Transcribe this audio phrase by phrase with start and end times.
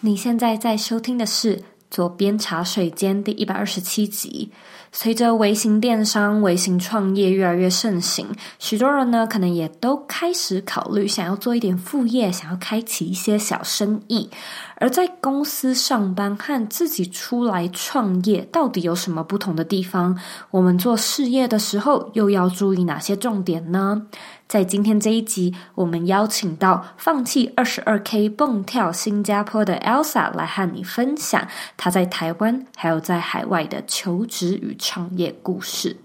[0.00, 1.62] 你现在在收听的是。
[1.90, 4.50] 左边茶水间第一百二十七集。
[4.92, 8.26] 随着微型电商、微型创业越来越盛行，
[8.58, 14.28] 许多人呢可能也都开始考虑想要做一点副业，想要开启一些小生意。
[14.76, 20.18] 而在公司上班和自己出来创业，到底有什么不同的地方？
[20.50, 24.02] 我们做事业的时候，又要注意哪些重点呢？
[24.48, 35.98] 在今天这一集，我们邀请到放弃二十二 K 蹦跳新加坡的 Elsa 来和你分享她在台湾还有在海外的求职与创业故事。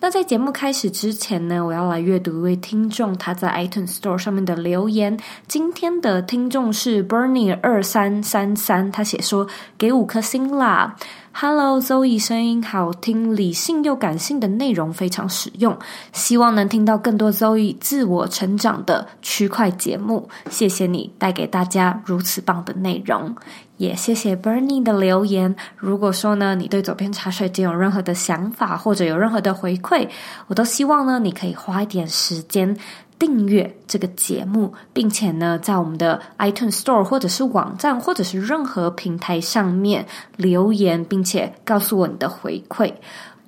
[0.00, 5.18] 那在节目开始之前呢，我要来阅读一位听众他在 iTunes Store 上面的留言。
[5.48, 10.96] 今天的听众是 Bernie 二三三三，他写说给五颗星啦。
[11.32, 15.76] Hello，Zoe，声音好听，理性又感性的内容非常实用，
[16.12, 20.28] 希望能听到更多 Zoe 自我成长的区块节目。
[20.50, 23.36] 谢谢你带给大家如此棒的内容。
[23.76, 25.54] 也谢谢 Bernie 的留言。
[25.76, 30.08] 如果说呢，你对左边茶水间有任何的想法，或者有任何的回馈，
[30.48, 32.76] 我都希望呢，你可以花一点时间
[33.18, 42.92] 订阅这个节目，并且呢，在我们的 iTunes Store 或者是网站，或者是任何平台上面留言，并且告诉我你的回馈。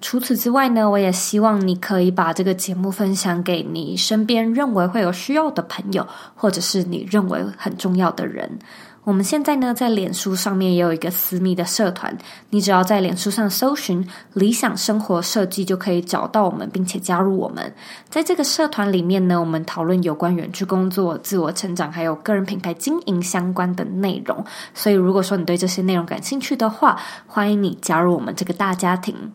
[0.00, 8.58] 除此之外呢，我也希望你可以把这个节目分享给你身边认为会有需要的朋友，或者是你认为很重要的人。
[9.02, 12.16] 我们现在呢，在脸书上面也有一个私密的社团，
[12.50, 17.74] 你只要在脸书上搜寻“理想生活设计”，就可以找到我们，并且加入我们。
[18.10, 24.44] 在这个社团里面呢，我们讨论有关远距工作、自我成长，还有个人品牌经营相关的内容。
[24.74, 29.32] 所以，如果说你对这些内容感兴趣的话，欢迎你加入我们这个大家庭。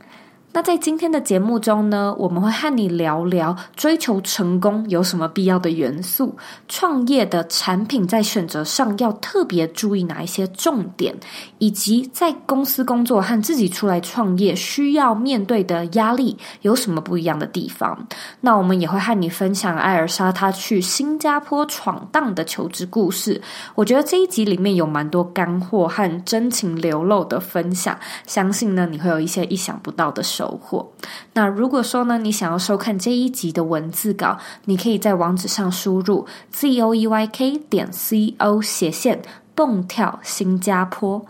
[0.56, 6.34] 那在今天的节目中呢，我们会和你聊聊追求成功有什么必要的元素，
[6.70, 11.14] 创业的产品在选择上要特别注意哪一些重点，
[11.58, 18.08] 以及在公司工作和自己出来创业需要面对的压力有什么不一样的地方。
[18.40, 23.42] 那我们也会和你分享艾尔莎她去新加坡闯荡的求职故事。
[23.76, 30.92] 我觉得这一集里面有蛮多干货和真情流露的分享，相信呢你会有一些意想不到的收收获。
[31.34, 39.22] 那如果说呢，你想要收看这一集的文字稿，你可以在网址上输入 z o e y k 点 c o 斜线
[39.56, 41.26] 蹦跳新加坡。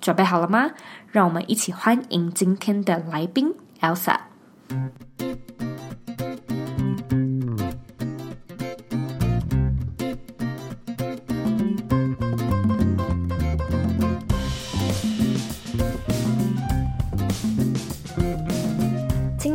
[0.00, 0.70] 准备好了吗？
[1.10, 4.16] 让我们一起欢迎今天的来宾 Elsa。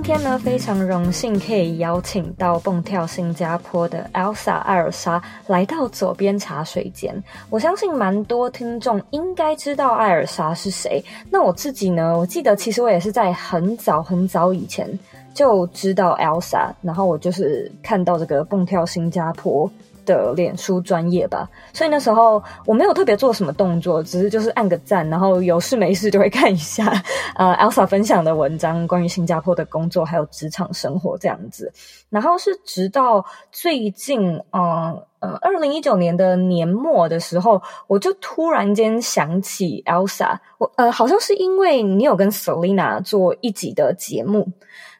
[0.09, 7.23] 今天呢，非常荣幸可以邀请到蹦跳新加坡的 Elsa 艾尔莎来到左边茶水间。
[7.51, 10.99] 我相信蛮多听众应该知道艾尔莎是谁。
[11.29, 14.89] 那我自己呢，我记得其实我也是在很早很早以前
[15.31, 19.69] 就知道 Elsa，然后我就是看到这个蹦跳新加坡
[20.09, 26.91] 的脸书专业吧，所以那时候我没有特别做什么动作，只是就是按个赞，然后有事没事就会看一下，
[27.35, 31.71] 呃，Elsa 分享的文章，关于新加坡的工作还有职场生活这样子。
[32.09, 44.47] 然后是直到最近，嗯呃，二零一九年的年末的时候，我就突然间想起 Elsa，我呃，好像是因为你有跟 Selina 做一集的节目。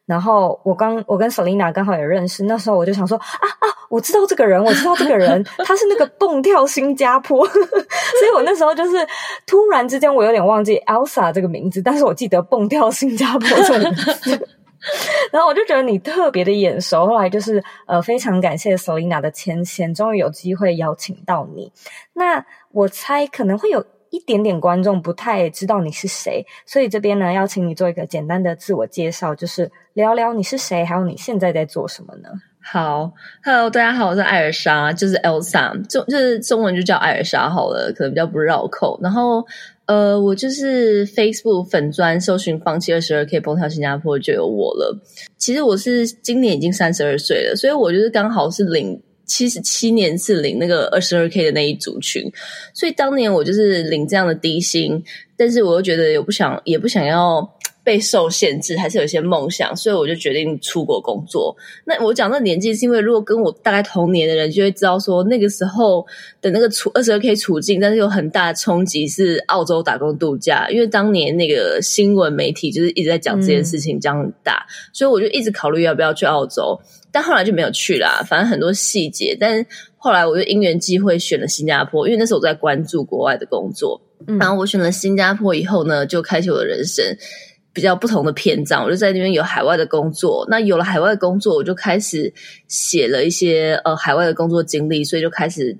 [0.09, 7.55] 然后我刚我跟 Selina 刚好也认识，那时候我就想说啊啊，我知道这个人，我知道这个人，他是那个蹦跳新加坡， 所
[8.27, 9.07] 以我那时候就是
[9.45, 14.47] 突然之间我有点忘记 Elsa 这个名字，但是我记得蹦跳新加坡这个名字，
[15.31, 21.71] 然后我就觉得你特别的眼熟，后来就是呃非常感谢 Selina 的牵线，终于有机会邀请到你。
[22.13, 23.85] 那我猜可能会有。
[24.11, 32.29] 一点点观众不太知道你是谁，所以这边呢，要请你做一个简单的自我介绍，就是聊聊你是谁，还有你现在在做什么呢？
[32.61, 33.11] 好
[33.43, 38.99] ，Hello，大家好，我是艾尔莎，就是 Elsa，中就是中文就叫艾尔莎好了，可能比较不绕口。
[39.01, 39.45] 然后
[39.85, 44.95] 呃，我就是 Facebook 粉专搜寻放弃二十二 K 蹦跳新加坡就有我了。
[45.37, 49.01] 其实我是今年已经三十二岁了，所以我就是刚好是领。
[49.29, 52.29] 七十七年是领那个二十二 K 的那一组群，
[52.73, 55.01] 所以当年我就是领这样的低薪，
[55.37, 57.49] 但是我又觉得也不想也不想要。
[57.81, 61.55] 被受限制，还是有一些梦想，所以我就决定出国工作。
[61.85, 66.05] 那我讲那年纪，是因为如果跟我大概同年的人，就会知道说那个时候
[66.39, 76.79] 的那个处二十二 K 处境，但是有很大的冲击是澳洲打工度假，因为当年那个新闻媒体就是一直在讲这件事情这样大，嗯、所以我就一直考虑要不要去澳洲。
[77.11, 78.23] 但后来就没有去啦。
[78.27, 79.65] 反正很多细节，但是
[79.97, 83.99] 后来我就因缘际会选了新加坡，因为那时候我在关注国外的工作。
[84.27, 87.05] 嗯、然后我选了新加坡以后呢，就开启我的人生
[87.73, 88.83] 比较不同的篇章。
[88.83, 92.33] 我就在那边有海外的工作，那有了海外的工作，我就开始
[92.67, 95.77] 写了一些呃海外的工作经历，所以就开始。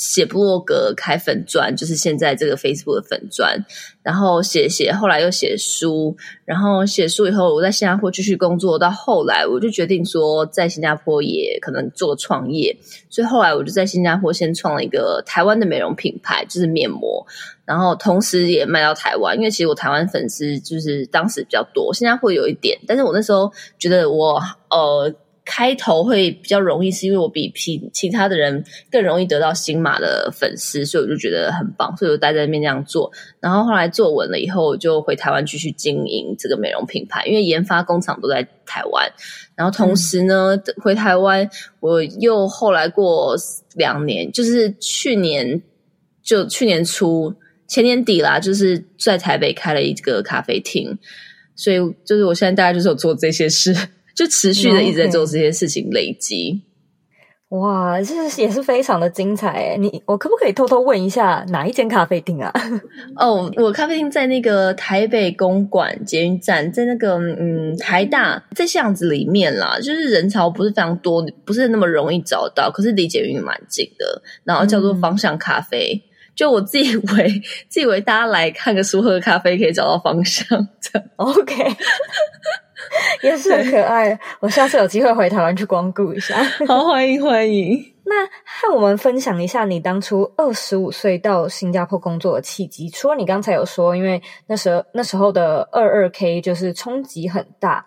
[0.00, 3.62] 写部落格、开粉专，就是现在这个 Facebook 的粉专，
[4.02, 6.16] 然后写写，后来又写书，
[6.46, 12.74] 然后写书以后，我在新加坡继续工作，到后来我就决定说，在新加坡也可能做创业，
[13.10, 17.26] 所以后来我就在新加坡先创了一个台湾的美容品牌，就是面膜，
[17.70, 25.14] 然后同时也卖到台湾，因为其实我台湾粉丝就是当时比较多，现在会有一点，但是我那时候觉得我呃。
[25.42, 33.10] 开头会比较容易，是因为我比其其他的人更容易得到新马的粉丝，所以我就觉得很棒，所以我待在那边这样做。
[33.40, 39.10] 然后后来做稳了以后，我就回台湾继续经营这个美容品牌，因为研发工厂都在台湾。
[39.56, 41.48] 然后同时呢，嗯、回台湾
[41.80, 43.34] 我又后来过
[43.74, 45.60] 两年，就是去年
[46.22, 47.34] 就去年初
[47.70, 50.98] 前年底啦，就是在台北开了一个咖啡厅，
[51.54, 53.74] 所以就是我现在大概就是有做这些事。
[54.12, 56.60] 就持续的一直在做这些事情，累积。
[57.50, 59.76] 哇，这也是非常的精彩诶！
[59.78, 62.52] 你我可不可以偷偷问一下，哪一间咖啡厅啊？
[63.16, 74.22] 哦，我咖啡厅在那个台北公馆捷运站，在那个嗯台大在巷子里面啦，就是人潮不是非常多，不是那么容易找到，可是离捷运蛮近的。
[74.44, 76.09] 然后叫做方向咖啡，嗯、
[76.40, 81.04] 就我自以为 自以为大家来看个书喝个咖啡可以找到方向的。
[81.16, 81.54] OK。
[83.22, 86.42] 也是很可爱，我下次有机会回台湾去光顾一下。
[86.66, 87.78] 好，欢迎欢迎。
[88.04, 92.88] 那和我们分享一下你当初二十五岁到新加坡工作的契机。
[92.88, 97.84] 除了你刚才有说，因为那时候那时候的二二 K 就是冲击很大。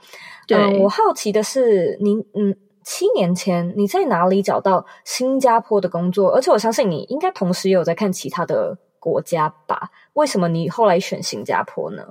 [0.48, 6.34] 对、嗯，我好奇的是，您嗯，七年前你在哪里找到新加坡的工作？
[6.36, 9.90] 而且我相信你应该同时也有在看其他的国家吧？
[10.14, 12.04] 为什么你后来选新加坡呢？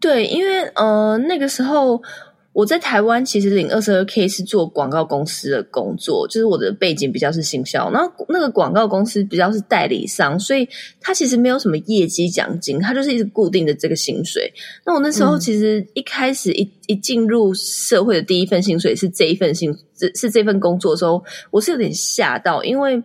[0.00, 2.02] 对，因为呃那个时候
[2.56, 10.66] 我在台湾，其实领二十二 K 是做广告公司的工作，就是我的背景比较是行销，然后那个广告公司比较是代理商，所以
[10.98, 14.50] 他其实没有什么业绩奖金，他就是一直固定的这个薪水。
[14.86, 19.70] 那我那时候其实一开始一一进入社会的第一份薪水是这一份薪，
[20.14, 23.02] 是这份工作的时候，我是有点吓到，因为。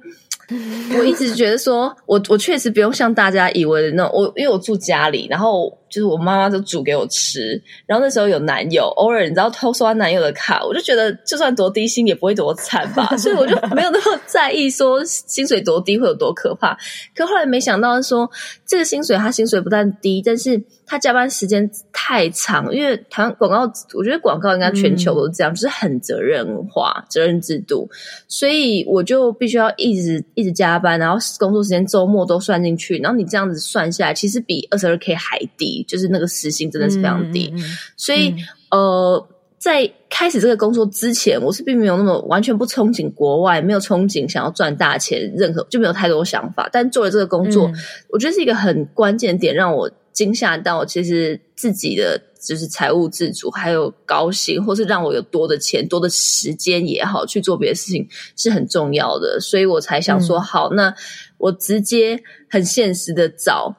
[0.97, 16.75] 我一直觉得说，我我确实不用像大家以为的那种，我因为我住家里，然后就是我妈妈就煮给我吃，然后那时候有男友，偶尔你知道偷刷男友的卡，我就觉得就算多低薪也不会多惨吧，所以我就没有那么在意说薪水多低会有多可怕。
[17.13, 18.27] 可后来没想到说，
[18.65, 27.89] 这个薪水他薪水不但低，但是他加班时间太长，因为台湾广告，我觉得广告应该全球都这样，嗯、就是很责任化、责任制度，
[28.27, 30.23] 所以我就必须要一直。
[30.33, 37.51] 一直加班，然后工作时间、周末都算进去，然后你这样子算下来，其实比二十二 K 还低，就是那个时薪真的是非常低。
[37.55, 37.59] 嗯、
[37.95, 38.29] 所以，
[38.69, 46.69] 嗯、呃，在开始这个工作之前，我是并没有那么完全不憧憬国外，没有憧憬想要赚大钱，任何就没有太多想法。
[46.71, 47.75] 但做了这个工作，嗯、
[48.09, 52.21] 我觉得是一个很关键点，让我惊吓到，其实自己的。
[52.43, 59.39] 就是财务自主，还有高薪，或是让我有多的钱、多的时间也好，去做别的事情是很重要的。
[59.39, 60.95] 所以我才想说，好，嗯、那
[61.37, 62.19] 我直接
[62.49, 63.75] 很现实的找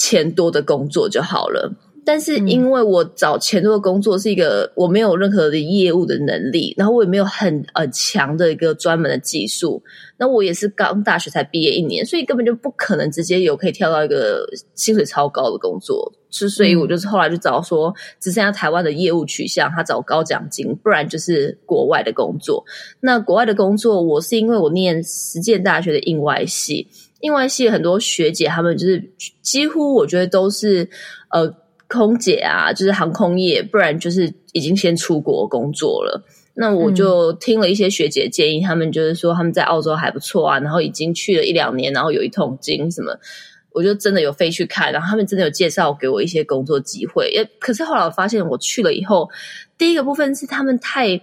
[0.00, 1.70] 钱多的工作就好了。
[2.02, 9.82] 但是因为我找钱多的工作是一个我没有任何的业务的能力，然后我也没有很呃强的一个专门的技术，
[10.18, 16.10] 那我也是刚大学才毕业一年，所以根本就不可能直接有可以跳到一个薪水超高的工作。
[16.30, 22.64] 是，所以我就是后来就找说，只剩下台湾的业务取向，他找高奖金，不然就是国外的工作。
[23.00, 26.88] 那国外的工作，我是因为我念实践大学的印外系，
[27.20, 29.12] 应外系很多学姐他们就是
[29.42, 30.88] 几乎我觉得都是
[31.30, 31.54] 呃。
[31.92, 36.22] 空姐啊，就是航空业，不然就是已经先出国工作了。
[36.54, 43.18] 那我就听了一些学姐建议，嗯、他们就是说他们在澳洲还不错啊，然后已经去了一两年，然后有一桶金什么，
[43.72, 47.28] 我就真的有飞去看，然后他们真的有介绍给我一些工作机会。
[47.32, 49.28] 也可是后来我发现，我去了以后，
[49.76, 51.20] 第一个部分是他们太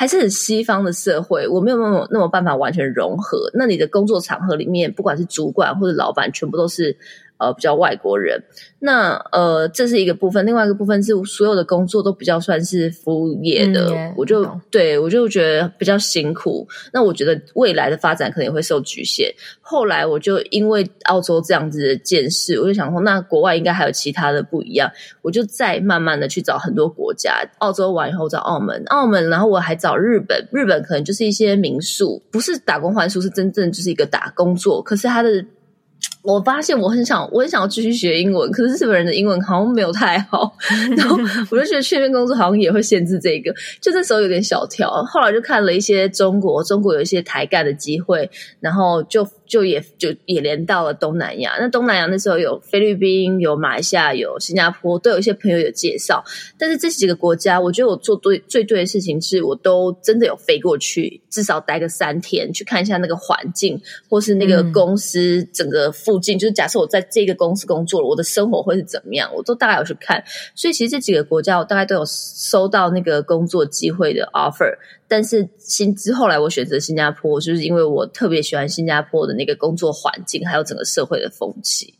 [0.00, 3.50] 还是很西方的社会，我没有那么那么办法完全融合。
[3.52, 6.96] 那你的工作场合里面，不管是主管或者老板，全部都是。
[7.40, 8.40] 呃比较外国人。
[8.78, 16.66] 那呃这是一个部分，另外一个部分是所有的工作都比较算是服务业的，嗯、我就对我就觉得比较辛苦。
[16.92, 19.30] 那我觉得未来的发展可能也会受局限。
[19.60, 24.90] 后来我就因为澳洲这样子的见识，我就想说，那国外应该还有其他的不一样，
[25.22, 27.42] 我就再慢慢的去找很多国家。
[27.58, 35.44] 澳洲完以后找澳门，澳门，然后我还找日本，日本可能就是一些民宿，不是打工换宿，是真正就是一个打工作，可是他的。
[36.22, 40.54] 我发现我很想，我很想要继续学英文，可是日本人的英文好像没有太好，
[40.96, 41.16] 然后
[41.50, 44.90] 我就觉得去那边工作好像也会限制这个，就这时候有点小跳。
[45.04, 49.26] 后来就看了一些中国，中国有一些抬干的机会，然后就。
[49.50, 56.22] 就也就也连到了东南亚，那东南亚那时候有菲律宾、有马来西亚、有新加坡，都有一些朋友有介绍。
[56.56, 66.36] 但是这几个国家，我觉得我做对最对的事情是，我都真的有飞过去，至少待个三天，去看一下那个环境，或是那个公司整个附近。
[66.36, 70.22] 嗯、就是假设我在这个公司工作了，我的生活会是怎么样，我都大概有去看。
[70.54, 74.76] 所以其实这几个国家，我大概都有收到那个工作机会的 offer。
[75.10, 81.92] 但是新之后来，我选择新加坡，就是因为我特别喜欢新加坡的那个工作环境，还有整个社会的风气。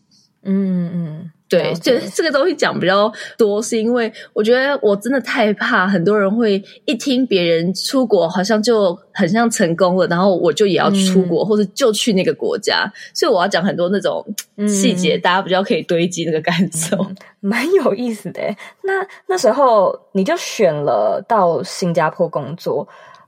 [0.44, 12.90] 嗯嗯，对，就这个东西讲比较多，是因为我觉得我真的太怕很多人会一听别人出国，好像就很像成功了，然后我就也要出国，嗯、或者就去那个国家。
[13.12, 14.24] 所以我要讲很多那种
[14.68, 16.96] 细节，嗯、大家比较可以堆积那个感受，
[17.40, 18.40] 蛮、嗯、有意思的。
[18.82, 22.86] 那那时候你就选了到新加坡工作。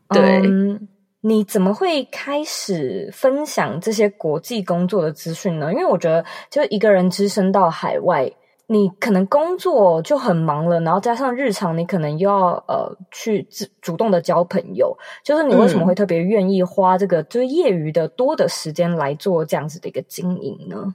[0.09, 0.89] 对，嗯，
[1.25, 5.73] 你怎么会开始分享这些国际工作的资讯呢？
[5.73, 8.29] 因为我觉得，就一个人只身到海外，
[8.67, 14.99] 你可能工作就很忙了，然后加上日常，你可能又要呃去主主动的交朋友。
[15.23, 20.93] 就是你为什么会特别愿意花这个就是业余的多的时间来做这样子的一个经营呢？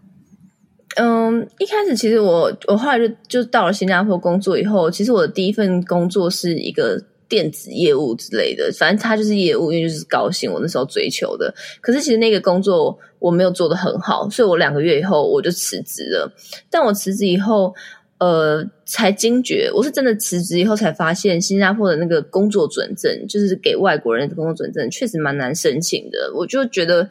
[0.98, 7.02] 嗯，一开始其实我我后来就就到了新加坡工作以后，其实我的第一份工作是一个。
[7.30, 11.54] 电子业务之类的，反正他就是业务，因为就是高薪，我那时候追求的。
[11.82, 16.32] 可是其实那个工作我没有做得很好，所以我两个月以后我就辞职了。
[16.70, 17.74] 但我辞职以后，
[18.20, 26.32] 呃，才惊觉，我是真的辞职以后才发现，新加坡的那个工作准证，就是给外国人的工作准证，确实蛮难申请的。
[26.34, 27.10] 我就觉得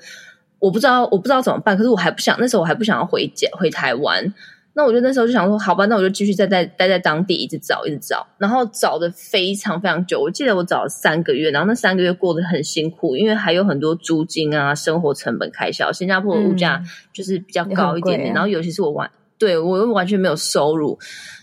[0.58, 1.76] 我不知道，我不知道怎么办。
[1.76, 4.32] 可是我还不想，那时候我还不想要回家回台湾。
[4.76, 10.20] 那我就那时候就想说，好吧，那我就继续再待待在当地，一直找，一直找，然后找的非常非常久。
[10.20, 15.90] 我记得我找了三个月，然后那三个月过得很辛苦，因为还有很多租金啊、生活成本开销。
[15.90, 16.82] 新加坡的物价
[17.14, 20.98] 就是比较高一点点，嗯啊、然后尤其是我完，对，我又完全没有收入，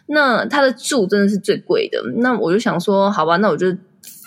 [0.05, 1.99] 那他的住真的是最贵的。
[2.17, 3.75] 那我就想说，好吧，那我就。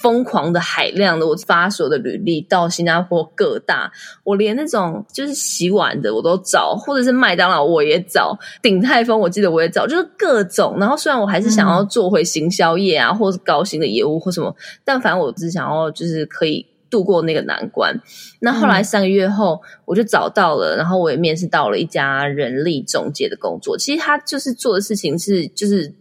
[0.03, 3.91] 疯狂的海量的，我发所有的履历到新加坡各大，
[4.25, 10.77] 我连那种就是洗碗的我都找，或者是麦当劳我也找，鼎泰丰我记得我也找，就是各种。
[10.79, 17.99] 然后虽然我还是想要做回行销业啊，嗯、或是高薪的业务或什么，但反正我只想要就是可以度过那个难关。
[18.41, 23.79] 那后来三个月后我就找到了，然后我也面试到了一家人力中介的工作。
[23.79, 25.95] 其实他就是做的事情是就是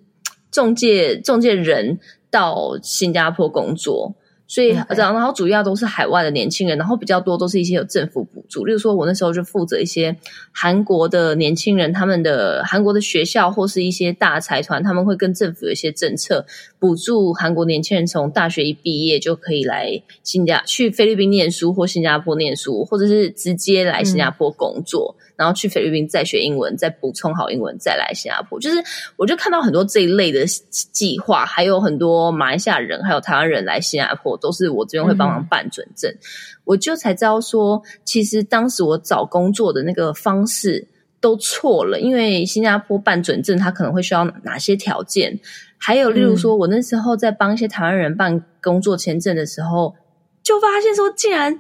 [0.52, 1.98] 中介中介人。
[2.36, 4.14] 到新加坡工作，
[4.46, 8.66] 所以然后主要都是海外的年轻人，然后比较多都是一些有政府补助。
[8.66, 10.14] 例如说，我那时候就负责一些
[10.52, 16.46] 韩国的年轻人，他们的韩国的学校或是一些大财团，他们会跟政府有一些政策
[16.78, 25.16] 补助韩国年轻人，从大学一毕业就可以来新加去菲律宾念书或新加坡念书，或者是直接来新加坡工作。
[25.18, 28.60] 嗯然后去菲律宾再学英文，再补充好英文，再来新加坡。
[28.60, 28.84] 就是
[29.18, 36.10] 我就看到很多这一类的计划，还有很多马来西亚人还有台湾人来新加坡，都是我这边会帮忙办准证。
[36.12, 36.20] 嗯、
[36.64, 40.88] 我就才知道说，其实当时我找工作的那个方式
[41.20, 45.40] 都错了，因为新加坡办准证，他可能会需要哪些条件？
[45.78, 49.96] 还有例如说，我那时候在帮一些台湾人办工作签证的时候，
[50.42, 51.60] 就发现说，竟然。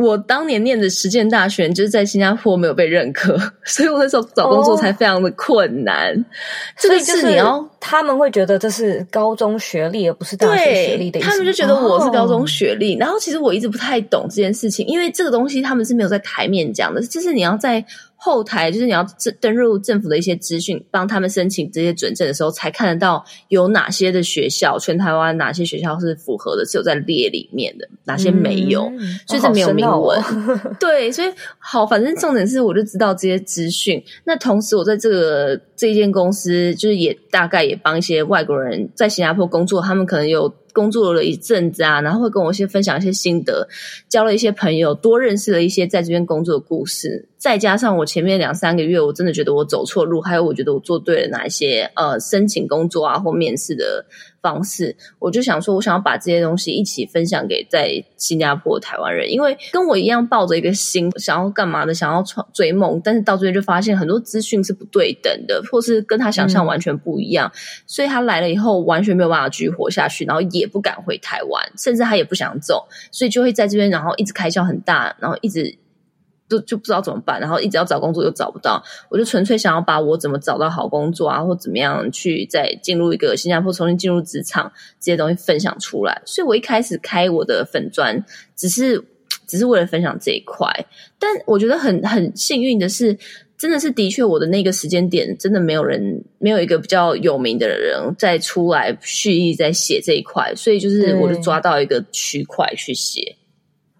[0.00, 6.14] 我当年念的实践大学就是在新加坡没有被认可， 所以我那时候找工作才非常的困难。
[6.14, 6.24] Oh,
[6.78, 11.20] 这个是你要，他们会觉得这是高中学历而不是大学学历的。
[11.20, 13.02] 他们就觉得我是高中学历，oh.
[13.02, 17.84] 然后其实我一直不太懂这件事情，因为这个东西他们是没有在台面讲的，就是你要在。
[18.22, 30.20] 后台就是你要登登入政府的一些资讯，帮他们申请这些准证的时候，才看得到有哪些的学校，全台湾哪些学校是符合的，是有在列里面的，哪些没有，嗯、所以这没有明文。
[30.20, 34.02] 哦、 对，所以好，反正重点是我就知道这些资讯。
[34.24, 43.68] 那同时，我在这个这一间公司，就是也大概也帮一些外国人在新加坡工作，他们可能有工作了一阵子啊，然后会跟我一些分享一些心得，
[44.08, 47.26] 交了一些朋友，多认识了一些在这边工作的故事。
[47.38, 54.04] 再加上我前面两三个月，我真的觉得我走错路，还有我觉得我做对了哪一些呃申请工作啊或面试的
[54.42, 67.56] 方式，我就想说，我想要把这些东西一起分享给在新加坡的台湾人，因为跟我一样抱着一个心，想要干嘛的，想要创追梦，但是到最后就发现很多资讯是不对等的，或是跟他想象完全不一样，嗯、
[67.86, 75.76] 所以他来了以后完全没有办法继续活下去，然后也不敢回台湾，甚至他也不想走，所以就会在这边，然后一直开销很大，然后一直。
[76.50, 86.20] 就就不知道怎么办，然后一直要找工作又找不到，我就纯粹想要把我怎么找到好工作啊，或怎么样去再进入一个新加坡重新进入职场这些东西分享出来。
[86.26, 88.22] 所以我一开始开我的粉专，
[88.56, 89.00] 只是
[89.46, 90.68] 只是为了分享这一块。
[91.20, 93.16] 但我觉得很很幸运的是，
[93.56, 103.36] 真的是的确我的那个时间点，真的没有人没有一个比较有名的人再出来蓄意在写这一块，所以就是我就抓到一个区块去写。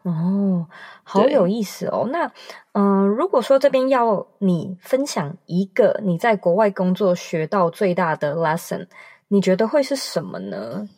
[0.02, 0.66] 哦。
[1.10, 2.08] 好有意思哦！
[2.12, 2.30] 那
[2.72, 8.86] 嗯、呃，如果说这边要你分享一个你在国外工作学到最大的 lesson，
[9.26, 10.88] 你觉得会是什么呢？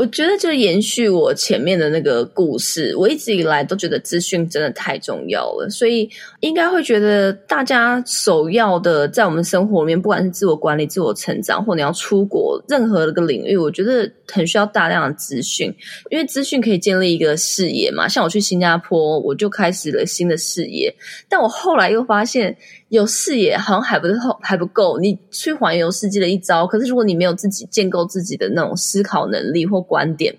[0.00, 6.08] 我觉得就延续我前面的那个故事，我一直以来都觉得资讯真的太重要了，所以
[6.40, 15.70] 应该会觉得大家首要的在我们生活里面，不管是自我管理、自我成长，或你要出国，任何一个领域，我觉得很需要大量的资讯，
[16.10, 18.08] 因为资讯可以建立一个视野嘛。
[18.08, 20.90] 像我去新加坡，我就开始了新的视野，
[21.28, 22.56] 但我后来又发现。
[22.90, 24.98] 有视野好像还不够，还不够。
[24.98, 30.34] 你去环游世界的一招，可是如果你没有自己建构自己的那种思考能力或观点，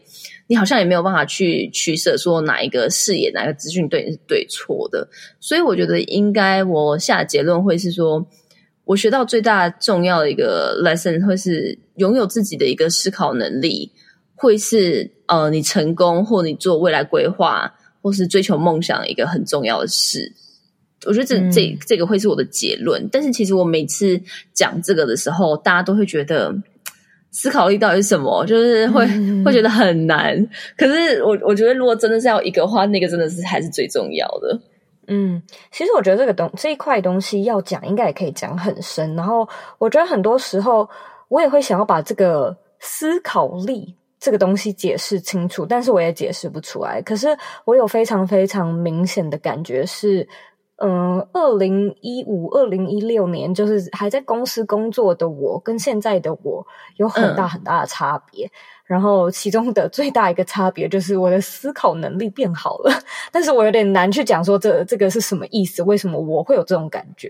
[0.47, 5.07] 你好像也没有办法去取舍，说哪一个视野、哪个资讯对你是对错的。
[5.39, 8.27] 所以我觉得，应该我下结论会是说，
[8.83, 13.93] 我学到最大重要的一个 lesson 会是拥有自己的一个思考能力，
[14.35, 20.33] 会是呃，你成功或你做未来规划或是追求梦想一个很重要的事。
[21.07, 24.21] 我觉得这这这个会是我的结论，嗯，但是其实我每次
[24.53, 26.55] 讲这个的时候，大家都会觉得
[27.31, 30.47] 思考力到底是什么，就是会、嗯、会觉得很难。
[30.77, 34.59] 可是我我觉得，如果真的是要一个的话，那个真的是还是最重要的。
[35.07, 35.41] 嗯，
[35.71, 39.15] 其实我觉得这个东这一块东西要讲，应该也可以讲很深。
[39.15, 40.87] 然后我觉得很多时候，
[41.29, 47.01] 我也会想要把这个思考力这个东西解释清楚，但是我也解释不出来。
[47.01, 47.27] 可是
[47.65, 50.27] 我有非常非常明显的感觉是。
[50.83, 56.65] 嗯，二零一五、二零一六年，就是还在公司工作的我，跟现在的我
[56.97, 58.47] 有很大很大的差别。
[58.47, 58.51] 嗯。
[58.85, 62.91] 然后其中的最大一个差别，就是我的思考能力变好了。
[63.31, 65.81] 但是我有点难去讲说这这个是什么意思？
[65.83, 67.29] 为什么我会有这种感觉？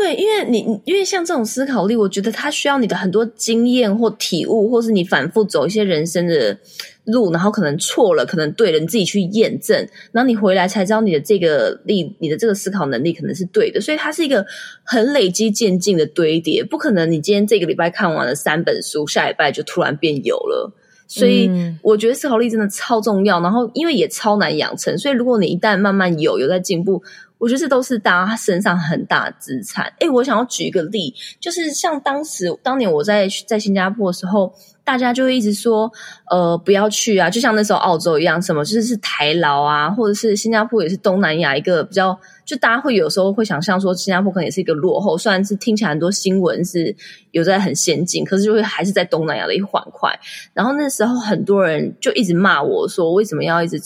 [0.00, 6.56] 对，因为你因为像这种思考力，我觉得它需要你的很多经验或体悟，或是你反复走一些人生的
[7.04, 9.76] 路，然后可能错了，可能对了，你自己去验证，
[10.12, 13.80] 然后你回来才知道你的这个力，你的这个思考能力可能是对的。
[13.80, 14.46] 所以它是一个
[14.84, 20.72] 很累积渐进的堆叠，不可能你今天这个礼拜看完了三本书，下礼拜就突然变有了。
[21.10, 21.50] 所以
[21.82, 27.02] 我觉得思考力真的超重要，然后因为也超难养成，所以如果你一旦慢慢有，有在进步。
[27.38, 29.92] 我觉得这都是大家身上很大的资产。
[30.00, 34.52] 诶，我想要举一个例，就是像当时当年我在在新加坡的时候，
[34.84, 35.90] 大家就会一直说，
[36.30, 46.94] 呃，不要去啊，就像那时候澳洲一样，什么就是是台劳啊，或者是新加坡也是东南亚一个比较，就大家会有时候会想象说，新加坡可能也是一个落后，虽然是听起来很多新闻是
[47.30, 50.10] 有在很先进，可是就会还是在东南亚的一环块。
[50.54, 53.80] 然后那时候很多人就一直骂我说，为什么要一直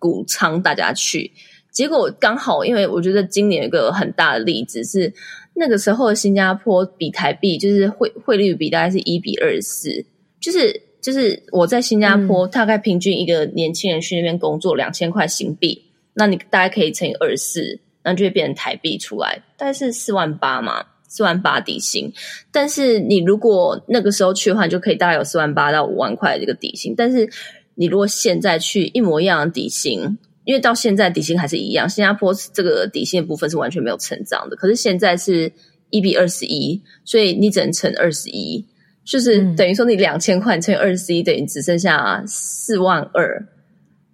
[0.00, 1.30] 鼓倡大家去？
[1.70, 5.12] 结果刚好，因为我觉得今年有一个很大的例子是，
[5.54, 10.04] 那个时候的新加坡比台币就是汇汇率比大概是一比二十四，
[10.40, 15.80] 就是就是我在新加坡大概平均一个年轻人去那边工作两千块新币，
[16.14, 22.12] 那你大概可以乘以二十四，那就会变成台币出来，大概是四万八嘛，四万八底薪。
[22.50, 26.94] 但是你如果那个时候去的话，就可以大概有四万八到五万块的这个底薪。
[26.96, 27.28] 但是
[27.76, 30.18] 你如果现在去，一模一样的底薪。
[30.48, 34.56] 因为到现在底薪还是一样，新加坡这个底薪的部分是完全没有成长的。
[34.56, 35.52] 可是现在是
[35.90, 38.64] 一比二十一，所以你只能乘二十一，
[39.04, 43.46] 就是等于说你两千块乘以二十一，等于只剩下四万二，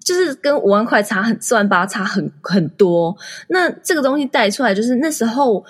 [0.04, 3.16] 就是跟五万块差很，四万八差很很多。
[3.46, 5.64] 那这个东西带出来，就是那时候。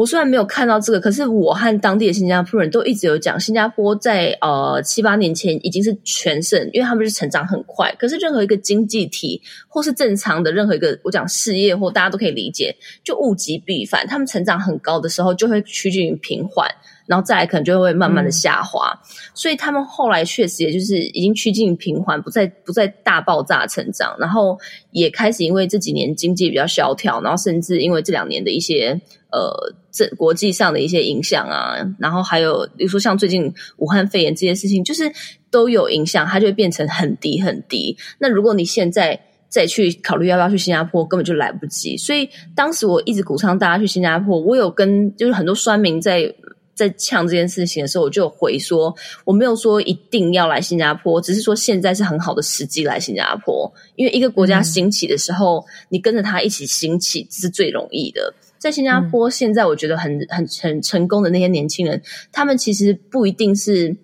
[0.00, 7.94] 我虽然没有看到这个，可是我和当地的新加坡人都一直有讲，新加坡在呃七八年前已经是全盛，因为他们是成长很快。
[7.98, 16.66] 可是任何一个经济体或是正常的任何一个我讲事业或大家都可以理解，就物极必反，他们成长很高的时候就会趋近于平缓，
[17.10, 18.88] 然后再来可能就会慢慢的下滑。
[18.94, 19.02] 嗯、
[19.34, 24.56] 所以他们后来确实也就是已经趋近平缓，不再不再大爆炸成长，然后
[24.92, 29.00] 也开始因为这几年经济比较萧条，然后甚至因为这两年的一些
[29.32, 29.52] 呃
[29.90, 35.10] 这国际上的一些影响啊，然后还有比如说像最近武汉肺炎这些事情，就是
[35.50, 37.96] 都有影响，它就会变成很低很低。
[38.20, 41.96] 那如果你现在再去考虑要不要去新加坡，根本就来不及。
[41.96, 44.38] 所以当时我一直鼓倡大家去新加坡。
[44.38, 46.32] 我有跟就是很多酸民在
[46.80, 48.94] 在呛这件事情的时候，我就回说，
[49.26, 53.70] 我没有说一定要来新加坡，只是说现在是很好的时机来新加坡。
[53.96, 58.32] 因为一个国家兴起的时候，嗯、你跟着他一起兴起是最容易的。
[58.58, 62.00] 在新加坡，现在我觉得很很很成功的那些年轻人，
[62.32, 63.94] 他们其实不一定是。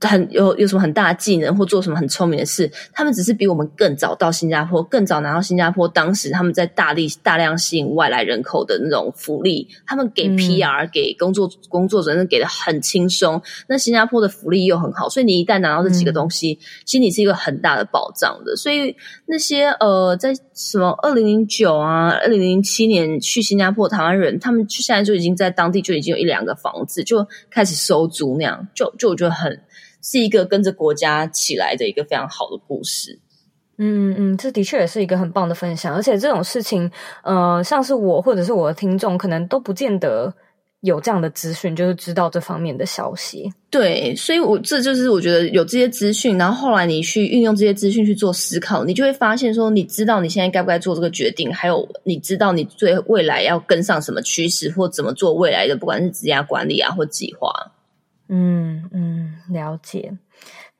[0.00, 5.88] 很有有什么很大的技能或做什么很聪明的事，他们只是比我们更早到新加坡，更早拿到新加坡。
[5.88, 13.40] 当时他们在大力大量吸引外来人口的那种福利，他们给 PR、嗯、给工作工作者，那给的很轻松。
[13.66, 18.54] 那新加坡的福利又很好，所以你一旦拿到这几个东西，心里、嗯、是一个很大的保障的。
[18.54, 18.94] 所以
[19.26, 29.60] 那些呃，在什么二零零九啊、二零零七年去新加坡的台湾人，他们现在就已经在当地就已经有一两个房子，就开始收租那样，就就我觉得很。
[30.02, 33.18] 是一个跟着国家起来的一个非常好的故事。
[33.80, 35.94] 嗯嗯，这的确也是一个很棒的分享。
[35.94, 36.90] 而且这种事情，
[37.22, 40.34] 呃，像是我或者是我的听众，可能都不见得
[40.80, 43.52] 有这样的资讯，就是知道这方面的消息。
[43.70, 57.48] 对，所以我这就是我觉得有这些资讯，然后后来你去运用这些资讯去做思考，你就会发现说，你知道你现在该不该做这个决定，还有你知道你对未来要跟上什么趋势，或怎么做未来的，不管是职业管理啊，或计划。
[58.28, 60.16] 嗯嗯，了解。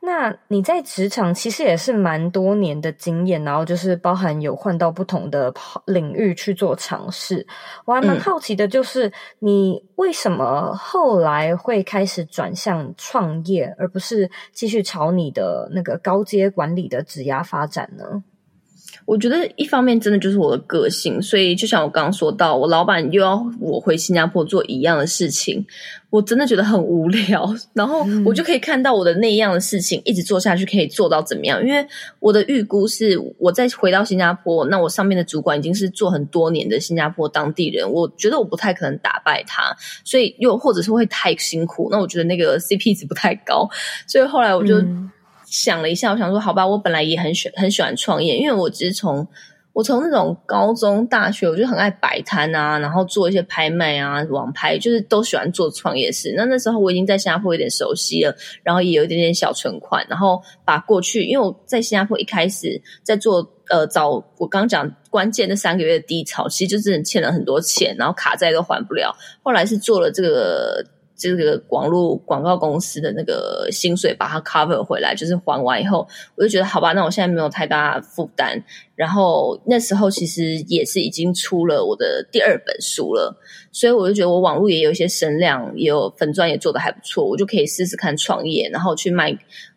[0.00, 5.52] 那你在职场其实也是蛮多年的经验，然后就是包含有换到不同的
[5.86, 7.44] 领域去做尝试。
[7.84, 18.22] 我还蛮好奇的，就是你为什么后来会开始转向创业，而不是继续朝你的那个高阶管理的职涯发展呢？
[19.04, 25.64] 我觉得一方面真的就是我的个性，所以就像我刚刚说到，我老板又要我回新加坡做一样的事情，
[26.10, 27.54] 我真的觉得很无聊。
[27.72, 31.66] 然后我就可以看到我的那样的事情一直做下去可以做到怎么样？
[31.66, 31.86] 因为
[32.20, 39.74] 我的预估是，我再回到新加坡，那我上面的主管已经是做很多年的新加坡当地人，我觉得我不太可能打败他，
[40.04, 43.68] 所以又或者是会太辛苦，那我觉得那个 CP 值不太高，
[44.06, 44.78] 所以后来我就。
[44.80, 45.10] 嗯
[45.50, 49.26] 想了一下，我想说，好吧，我本来也很喜很喜欢创业，因为我只是从
[49.72, 56.34] 我从那种高中、大学，我就很爱摆摊啊，然后做一些拍卖啊、网拍，就是都喜欢做创业事。
[56.36, 69.16] 那那时候我已经在新加坡有点熟悉了，然后也有一点点小存款，然后把过去，因为我在新加坡一开始在做呃找我刚讲关键那三个月的低潮，其实就真的欠了很多钱，然后卡债都还不了。
[69.42, 70.84] 后来是做了这个。
[71.18, 78.62] 这个网络广告公司的那个薪水把它 cover 回来，就是还完以后，我就觉得好吧，那我现在没有太大负担。
[78.94, 83.36] 然后那时候其实也是已经出了我的第二本书了，
[83.72, 89.36] 所以我就觉得我网络也有一些声量，也有粉钻也做得还不错，我就可以试试看创业，然后去卖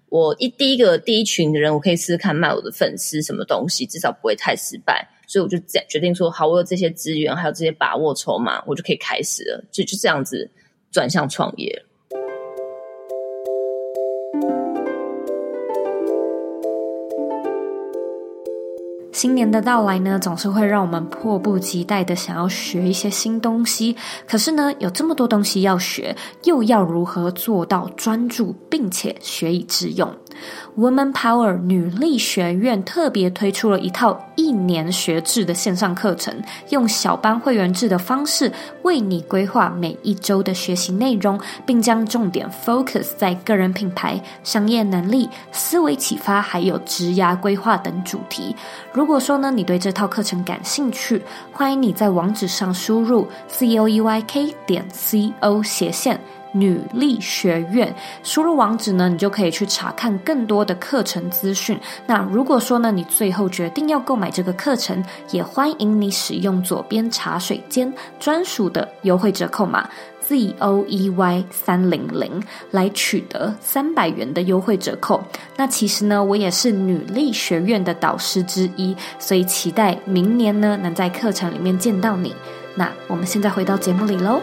[0.09, 5.07] 我一第一个第一群的人，我可以试试看卖我的粉丝什么东西，至少不会太失败。
[5.27, 10.49] 所以我就决定说，好，我有这些资源，还有这些把握筹码，我就可以开始了，就就这样子。
[10.91, 11.85] 转向创业。
[19.13, 23.95] 新年的到来呢，总是会让我们迫不及待的想要学一些新东西。
[24.27, 30.11] 可是呢，有这么多东西要学，又要如何做到专注，并且学以致用
[30.77, 36.33] ？Woman Power 女力学院特别推出了一套一年学制的线上课程，
[36.69, 38.51] 用小班会员制的方式
[38.83, 48.55] 为你规划每一周的学习内容，并将重点 focus 在个人品牌、商业能力、思维启发，还有职涯规划等主题。
[48.93, 56.19] 如果说呢，你对这套课程感兴趣，欢迎你在网址上输入 c o e y k 点 c o 斜线。
[56.53, 61.79] 女力学院，输入网址呢，你就可以去查看更多的课程资讯。
[62.05, 75.23] 那如果说呢，你最后决定要购买这个课程，也欢迎你使用左边茶水间专属的优惠折扣码 Z O E Y 三零零来取得三百元的优惠折扣。
[75.57, 82.35] 那其实呢，我也是女力学院的导师之一，所以期待明年呢，能在课程里面见到你。
[82.75, 84.39] 那我们现在回到节目里喽。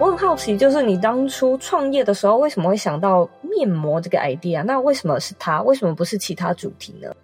[0.00, 4.62] 我很好奇，就是你当初创业的时候，为什么会想到面膜这个 idea？
[4.64, 5.62] 那为什么是它？
[5.62, 7.14] 为什么不是其他主题呢？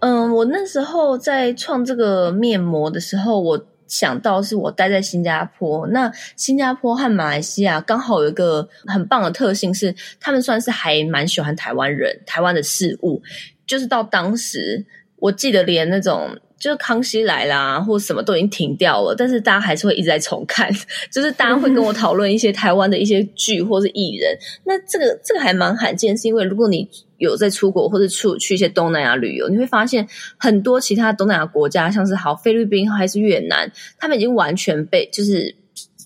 [0.00, 13.22] 嗯，我那时候在创这个面膜的时候，我想到是我待在新加坡，那新加坡和马来西亚刚好有一个很棒的特性是，他们算是还蛮喜欢台湾人、台湾的事物。
[13.66, 14.84] 就是到当时，
[15.16, 20.70] 我记得连那种就是康熙来啦，或什么都已经停掉了，但是大家还是会一直在重看，
[21.12, 24.36] 就是大家会跟我讨论一些台湾的一些剧或是艺人。
[24.64, 26.88] 那这个这个还蛮罕见，是因为如果你
[27.18, 30.06] 有在出国或者出去一些东南亚旅游，你会发现
[30.38, 35.56] 很多其他东南亚国家，像是好菲律宾还是越南，他们已经完全被就是。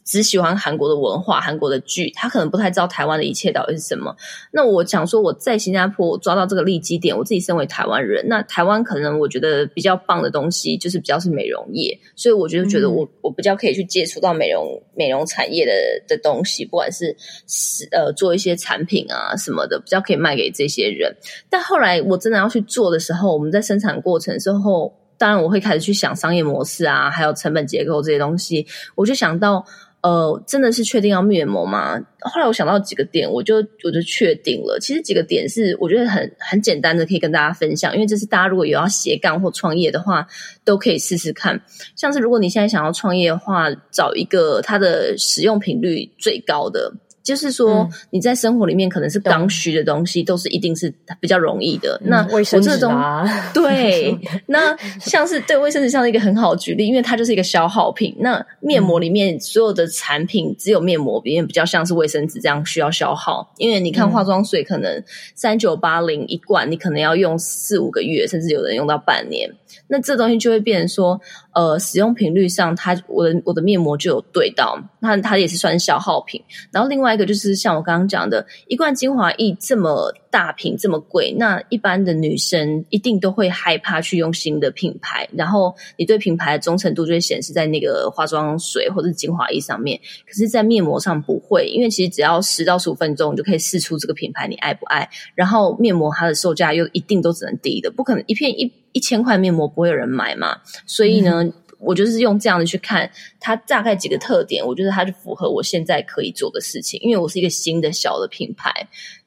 [0.09, 4.17] 只喜欢韩国的文化、韩国的剧，他可能不太知道台湾的一切到底是什么。
[4.51, 15.73] 那我想说，我在新加坡抓到这个利基点，我自己身为台湾人，那台湾可能我觉得比较棒的东西就是比较是美容业，所以我就觉得我、嗯、我比较可以去接触到美容美容产业的
[16.09, 17.15] 的东西，不管是
[17.47, 21.15] 是呃做一些产品啊什么的，比较可以卖给这些人。
[21.51, 29.63] 但后来我真的要去做的时候，我们在生产过程之后，当然我会开始去想商业模式啊，还有成本结构这些东西，我就想到。
[30.09, 32.01] 呃，真的是确定要面膜吗？
[32.21, 34.79] 后来我想到几个点，我就我就确定了。
[34.81, 37.93] 其实几个点是我觉得很很简单的，可以跟大家分享。
[37.95, 40.27] 因为这是大家如果有要斜杠或创业的话，
[40.65, 41.61] 都可以试试看。
[41.95, 46.91] 像是如果你现在想要创业的话，找一个它的使用频率最高的。
[47.29, 52.01] 就是说，你在生活里面可能是刚需的东西，都是一定是比较容易的。
[52.03, 58.17] 嗯、那卫生纸啊， 对，那像是对卫生纸像是一个很好的举例，因为它就是一个消耗品。
[58.21, 63.53] 那面膜里面所有的产品，只有面膜里面比较像是卫生纸这样需要消耗。
[63.59, 69.51] 因为你看化妆水，可能三九八零一罐，你可能要用四五个月，甚至有人用到半年。
[69.89, 71.21] 那这东西就会变成说，
[71.59, 76.41] 呃，使用频率上，它我的我的面膜就有对到，那它也是算消耗品。
[76.71, 85.29] 然后另外一个就是像我刚刚讲的，一罐精华液这么大瓶这么贵，那一般的女生一定都会害怕去用新的品牌。
[85.33, 95.11] 然后你对品牌的忠诚度就会显示在那个化妆水或者精华液上面，可是，在面膜上不会，因为其实只要十到十五分钟，你就可以试出这个品牌你爱不爱。
[95.35, 98.73] 然后面膜它的售价又一定都只能低的，不可能一片一。
[98.99, 100.57] 一千块面膜不会有人买嘛？
[100.85, 103.09] 所以呢，嗯、我就是用这样的去看
[103.39, 106.99] 它大概几个特点，我觉得它就符合我现在可以做的事情。
[107.01, 108.73] 因为我是一个新的小的品牌，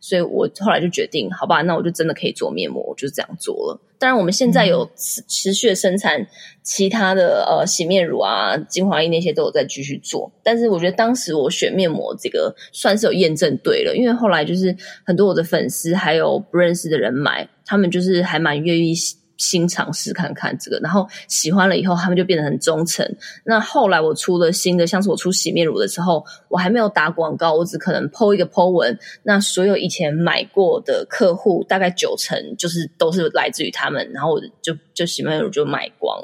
[0.02, 3.80] 所以我后来就决定，好吧，那我就真的可以做面膜，我就这样做了。
[3.98, 6.28] 当然，我们现在有持持续的生产
[6.64, 10.30] 其他的呃洗面乳啊、精华液那些都有在继续做。
[10.44, 18.94] 但是我觉得当时我选面膜这个算是有验证对了，因为后来就是很多我的粉丝还有不认识的人买，他们就是还蛮愿意。
[19.42, 23.04] 新尝试看看这个，然后喜欢了以后，他们就变得很忠诚。
[23.44, 28.96] 那后来我出了新的，像是我出洗面乳的时候，我还没有打广告，我只可能 po 一个 po 文。
[29.24, 36.24] 那所有以前买过的客户，大概九成就是都是来自于他们，然后我就就洗面乳就卖光。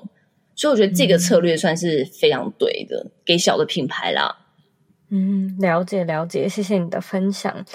[0.56, 4.38] 所以我觉得这个策略算是非常对的，嗯、给小的品牌啦。
[5.10, 7.66] 嗯，了解了解，谢谢你的分享。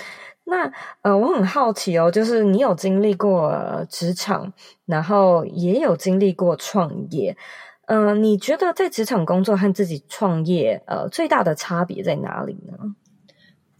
[0.45, 0.71] 那
[1.03, 4.53] 呃，我很好奇哦，就是你有经历过职场，
[4.87, 7.37] 然后也有经历过创业，
[7.87, 12.75] 嗯、呃，你觉得在职场工作和自己创业，呃，最大的差别在哪里呢？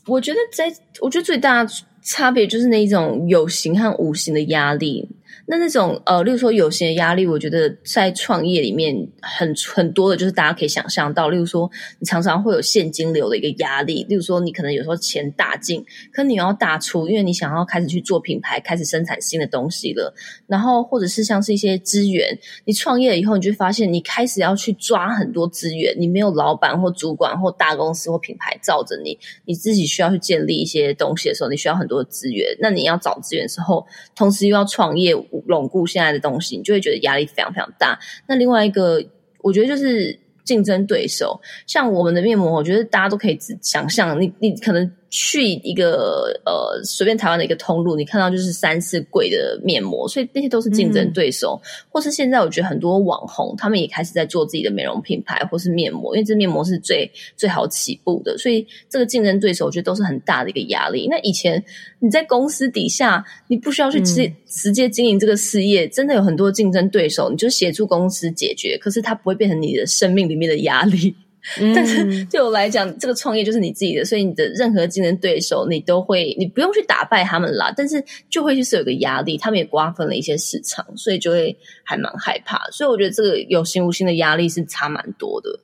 [0.07, 1.67] 我觉得在，我觉得最大
[2.03, 5.09] 差别就是那一种有形和无形的压力。
[5.45, 20.15] 那那种呃，例如说有形的压力，我觉得在创业里面很很多的，就是大家可以想象到，例如说你常常会有现金流的一个压力，例如说你可能有时候钱大进，可你要大出，因为你想要开始去做品牌，开始生产新的东西了。
[20.47, 32.57] 然后或者是像是一些资源，你创业了以后，你就发现你开始要去抓很多资源，你没有老板或主管或大公司或品牌罩着你，你自己需要去建立一些东西的时候，你需要很多资源。
[32.61, 35.13] 那你要找资源的时候，同时又要创业。
[35.47, 37.99] 巩固现在的东西，你就会觉得压力非常非常大。
[38.27, 39.03] 那另外一个，
[39.43, 44.91] 我觉得就是竞争对手，像我们的面膜，我觉得大家都可以想象，你你可能。
[45.15, 61.07] 去一个呃随便台湾的一个通路，你看到就是三四柜的面膜，所以那些都是竞争对手，嗯、或是现在我觉得很多网红他们也开始在做自己的美容品牌或是面膜，因为这面膜是最最好起步的，所以这个竞争对手我觉得都是很大的一个压力。
[61.11, 61.63] 那以前
[61.99, 71.15] 你在公司底下，你不需要去直直接经营这个事业，真的有很多竞争对手，你就协助公司解决，可是它不会变成你的生命里面的压力。
[71.75, 77.73] 但是对我来讲，这个创业就是你自己的，所以你的任何竞争对手，你都会，你不用去打败他们啦。
[77.77, 82.61] 但是就会就是有个压力，他们也瓜分了一些市场，所以就会还蛮害怕。
[82.71, 85.59] 所以我觉得这个有形无形的压力是差蛮多的。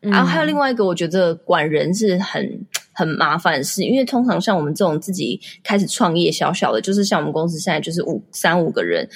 [0.00, 9.06] 然后还有另外一个，我觉得管人是很很麻烦的事，因为通常像我们这种自己开始创业小小的，就是像我们公司现在就是五三五个人。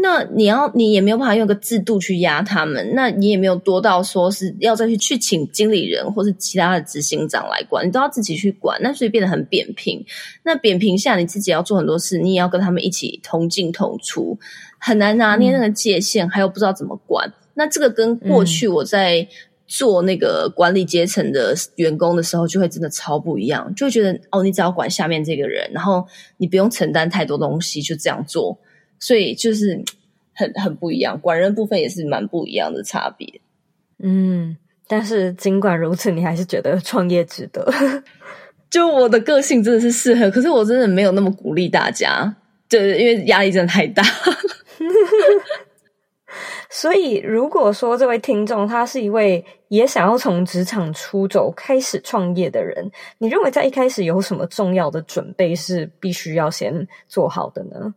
[0.00, 10.04] 那你要，你也没有办法用个制度去压他们，那你也没有多到说是要再去去请经理人或是其他的执行长来管，你都要自己去管，那所以变得很扁平。
[10.44, 14.38] 那扁平下，你自己要做很多事，你也要跟他们一起同进同出，
[14.78, 17.32] 很难拿捏那个界限，嗯、还有不知道怎么管。
[17.54, 19.26] 那这个跟过去我在
[19.66, 26.06] 做那个管理阶层的员工的时候，就会真的超不一样，就会觉得哦，你只要管下面这个人，然后
[26.36, 28.56] 你不用承担太多东西，就这样做。
[28.98, 29.82] 所以就是
[30.34, 33.40] 很很不一样，管人部分也是蛮不一样的差别。
[34.00, 34.56] 嗯，
[34.86, 37.68] 但是尽管如此，你还是觉得创业值得。
[38.70, 42.36] 就我的个性真的是适合，可是我真的没有那么鼓励大家，
[42.68, 44.02] 就是，因为压力真的太大。
[46.70, 57.94] 所以，如果说这位听众他是一位也想要从职场出走开始创业的人，你认为在一开始有什么重要的准备是必须要先做好的呢？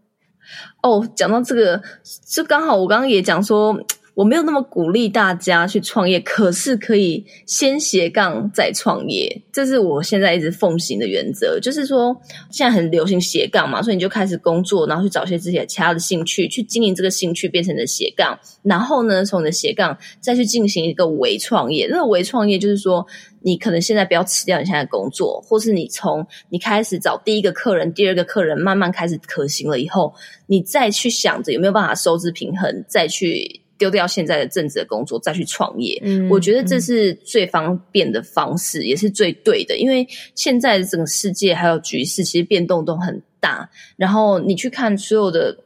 [0.81, 1.81] 哦，讲到这个，
[2.27, 3.77] 就刚好我刚刚也讲说。
[4.13, 11.57] 我没有那么鼓励大家去创业，可是可以先斜杠再创业，这是我现在一直奉行的原则。
[11.59, 12.15] 就是说，
[12.51, 18.37] 现在很流行斜杠嘛，所以你就开始工作，然后去找些自己其他的兴趣，去经营这个兴趣，变成你的斜杠。
[18.63, 21.87] 然后呢，从你的斜杠再去进行一个微创业。
[21.89, 23.05] 那个微创业就是说，
[23.39, 30.13] 你可能现在不要辞掉你现在的工作，或是你从你开始找第一个客人、第二个客人，慢慢开始可行了以后，
[30.47, 33.60] 你再去想着有没有办法收支平衡，再去。
[33.81, 39.75] 丢掉现在的正职的工作，再去创业，嗯，我觉得这是最方便的方式，嗯，也是最对的。
[39.77, 43.67] 因为现在的整个世界还有局势，其实变动都很大。
[43.97, 45.57] 然后你去看所有的。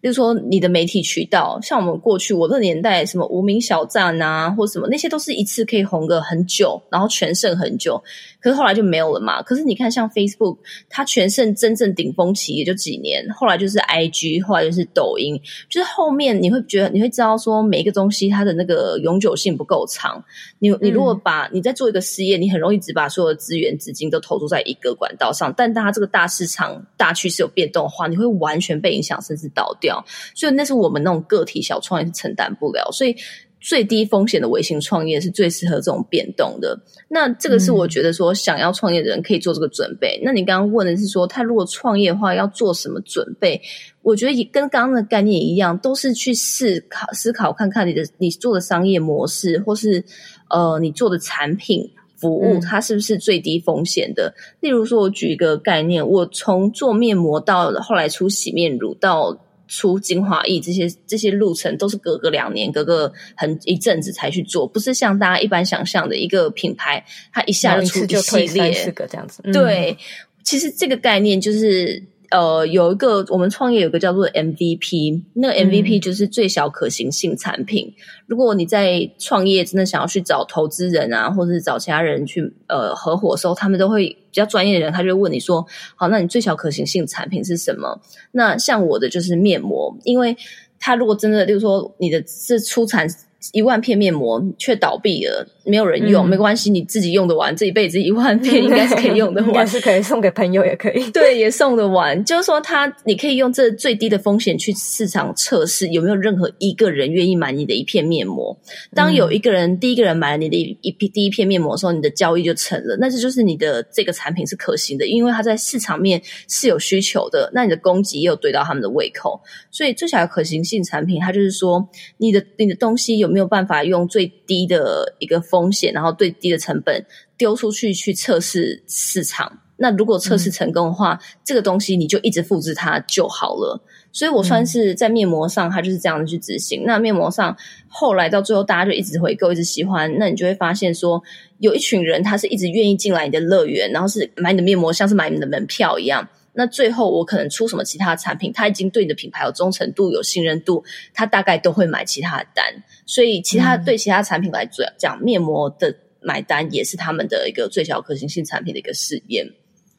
[0.00, 8.00] 就是说，你的媒体渠道，像我们过去我的年代，什么无名小站啊，或什么那些，都是一次可以红个很久，然后全盛很久。
[8.40, 9.42] 可是后来就没有了嘛。
[9.42, 20.22] 可是你看，像 Facebook，它全盛真正顶峰期也就几年，后来就是 IG，后来就是抖音，就是后面你会觉得，你会知道说，每一个东西它的那个永久性不够长。
[20.58, 30.04] 你你如果把你在做一个事业，你很容易只把所有的资源、资金都投注在一个管道上，但当它这个大市场、大趋势有变动的话，你会完全被影响，甚至倒掉。
[30.34, 33.16] 所以那是我们那种个体小创业是承担不了，所以
[33.60, 36.78] 最低风险的微型创业是最适合这种变动的。
[37.08, 40.18] 那这个是我觉得说想要创业的人可以做这个准备。
[40.18, 43.60] 嗯、那你刚刚问的是说，他如果创业的话要做什么准备？
[44.02, 50.04] 我觉得也跟刚刚的概念一样，都是去思考思考看看你的你做的商业模式，或是
[50.50, 54.32] 呃你做的产品服务，它是不是最低风险的？
[54.36, 59.44] 嗯、例如说，我举一个概念，我从做面膜到后来出洗面乳到。
[59.68, 69.40] 出精华液这些这些路程都是隔个两年，隔个很一阵子才去做，不是像大家一般想象的一个品牌，它一下就出一系列四个这样子。
[69.52, 69.96] 对，嗯、
[70.42, 72.02] 其实这个概念就是。
[72.30, 77.86] 呃，有一个我们创业有一个叫做 MVP，那个 MVP 就是最小可行性产品。
[77.86, 88.00] 嗯、如果你在创业真的想要去找投资人啊，或者是找其他人去呃合伙的时候，他们都会比比较专业的人，他就会问你说：好，那你最小可行性产品是什么？
[88.30, 90.36] 那像我的就是面膜，因为
[90.78, 93.08] 他如果真的就是说你的是出产
[93.52, 95.46] 一万片面膜却倒闭了。
[95.64, 102.24] 没有人用，嗯、没关系，你自己用得完，这一辈子一万片应该是可以用得完， 应该是可以送给朋友也可以，对，也送得完。
[102.24, 108.58] 就是说，他你可以用这最低的风险去市场测试有没有任何一个人愿意买你的一片面膜。
[108.94, 112.96] 当有一个人、嗯、第一个人买了你的一一片第一片面膜的时候，你的交易就成了。
[112.98, 117.50] 那这就是你的这个产品是可行的，因为它在市场面是有需求的。
[117.52, 119.38] 那你的供给也有对到他们的胃口，
[119.70, 125.70] 所以最小的可行性产品，它就是说你的你的东西有没有办法用最低的一个风。
[125.70, 127.04] 险，然后最低的成本
[127.36, 129.60] 丢出去去测试市场。
[129.76, 133.80] 那如果测试成功的话，嗯、这个东西你就一直复制它就好了。
[134.10, 136.82] 所以我算是在面膜上，它就是这样的去执行。
[136.82, 140.12] 嗯、那面膜上后来到最后，大家就一直回购，一直喜欢。
[140.18, 141.22] 那你就会发现说，
[141.58, 146.26] 有一群人他是一直愿意进来你的乐园，然后是买你的面膜，像是买你的门票一样。
[146.54, 150.82] 那最后我可能出什么其他产品，他已经对你的品牌有忠诚度、有信任度，
[151.14, 152.64] 他大概都会买其他的单。
[153.08, 154.68] 所以其他对其他产品来
[154.98, 159.48] 讲，面膜的买单也是他们的一个最小可行性产品的一个试验。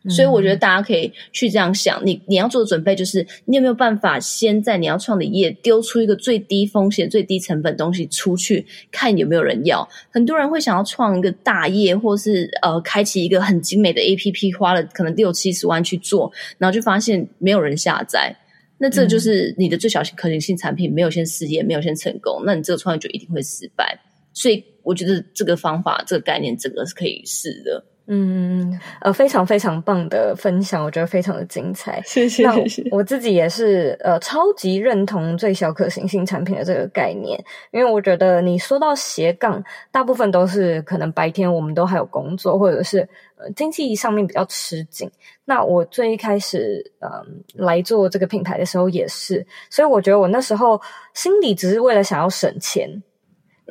[0.08, 9.86] 所以我觉得大家可以去这样想，你你要做的准备就是，你有没有办法先在你要创的业丢出一个最低风险、最低成本东西出去，看有没有人要。
[10.10, 18.34] 很多人会想要创一个大业，或是呃开启一个很精美的 APP，花了可能六七十万去做，然后就发现没有人下载。
[18.80, 24.00] 那这就是你的最小可行性产品没有先试验，没有先成功，那你这个创业就一定会失败。
[24.34, 27.84] 所以我觉得这个方法、这个概念，整个是可以试的。
[28.12, 32.02] 嗯，呃，非常非常棒的分享，我觉得非常的精彩。
[32.04, 32.84] 谢谢谢谢。
[32.92, 37.40] 我自己也是呃，超级认同最小可行性产品的这个概念，
[37.70, 43.08] 因为我觉得你说到斜杠，大部分都是可能白天我们都还有工作，或者是
[43.38, 45.08] 呃经济上面比较吃紧。
[45.46, 50.82] 那我最一开始嗯、呃、来做这个品牌的时候也是，所以我觉得我那时候
[51.14, 52.90] 心里只是为了想要省钱。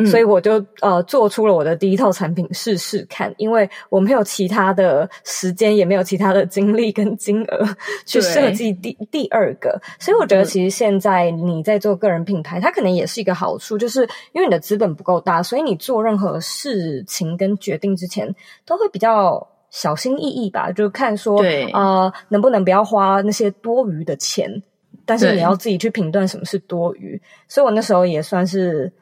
[0.06, 7.68] 所以我就呃做出了我的第一套产品试试看，因为我没有其他的时间，也没有其他的精力跟金额
[8.06, 9.80] 去设计第第二个。
[9.98, 18.32] 所以我觉得其实现在你在做个人品牌，它可能也是一个好处，就是因为你的资本不够大，所以你做任何事情跟决定之前
[18.64, 21.42] 都会比较小心翼翼吧，就看说
[21.72, 24.62] 呃能不能不要花那些多余的钱，
[25.04, 27.20] 但是你要自己去评断什么是多余。
[27.48, 28.92] 所以我那时候也算是。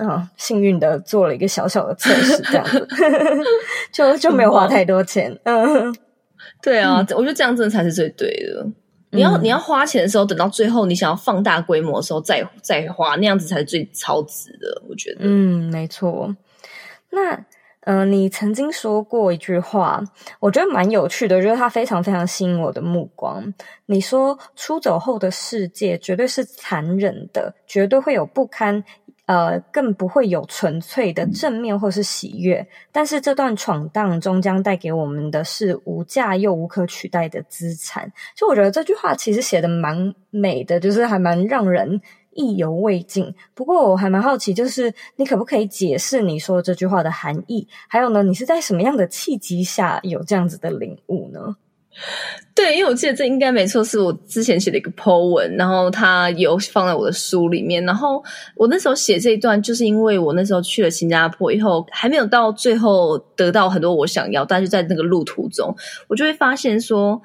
[0.00, 2.88] 嗯、哦，幸运的做了一个小小的测试，这样子
[3.92, 5.38] 就就没有花太多钱。
[5.44, 5.94] 嗯，
[6.62, 8.62] 对啊，我觉得这样真的才是最对的。
[8.64, 8.74] 嗯、
[9.10, 14.82] 你要你要花钱的时候，等到最后你想要放大规模的时候再再花，那样子才是最超值的。
[14.88, 16.34] 我觉得，嗯，没错。
[17.10, 17.34] 那
[17.84, 20.00] 嗯、呃，你曾经说过一句话，
[20.38, 23.42] 我觉得蛮有趣的，就是它非常非常吸引我的目光。
[23.86, 28.84] 你说，出走后的世界绝对是残忍的，绝对会有不堪。
[29.30, 38.12] 呃，更不会有纯粹的正面或是喜悦，但是这段闯荡终将带给我们的是无价又无可取代的资产。
[38.34, 42.00] 就我觉得这句话其实写的蛮美的，就是还蛮让人
[42.32, 43.32] 意犹未尽。
[43.54, 47.68] 不过我还蛮好奇，就是你可不可以解释你说这句话的含义？
[47.86, 51.54] 还有呢，你是在什么样的契机下有这样子的领悟呢？
[52.54, 57.84] 对，因为我记得这应该没错，是我之前写的一个 po 文，然后它有放在我的书里面。
[57.84, 58.22] 然后
[58.54, 65.74] 我那时候写这一段，就是因为我那时候去了新加坡以后，还没有到最后得到很多我想要，但是在那个路途中，
[66.08, 67.20] 我就会发现说，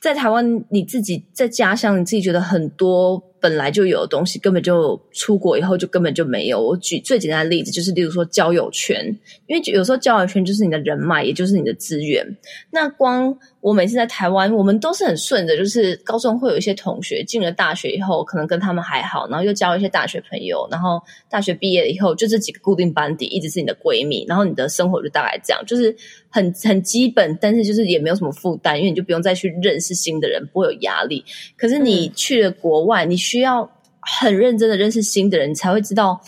[0.00, 3.22] 在台湾你自己在家乡，你自己觉得很多。
[3.44, 6.58] 本来就有的东西，根本就出国以后就根本就没有。
[6.58, 9.04] 我举最简单的例子，就是例如说交友圈，
[9.46, 12.26] 因为有时候交友圈就是你的人脉，也就是你的资源。
[12.70, 25.96] 那光我每次在台湾，我们都是很顺着，就是高中会有一些同学进了大学以后，可能跟他们还好，然后又交一些大学朋友，然后大学毕业了以后，就这几个固定班底一直是你的闺蜜，然后你的生活就大概这样，就是
[26.28, 31.24] 很很基本，但是就是也没有什么负担，因为你就不用再去认识新的人，不会有压力。
[31.56, 36.20] 可是你去了国外，你需需要很认真的认识新的人，你才会知道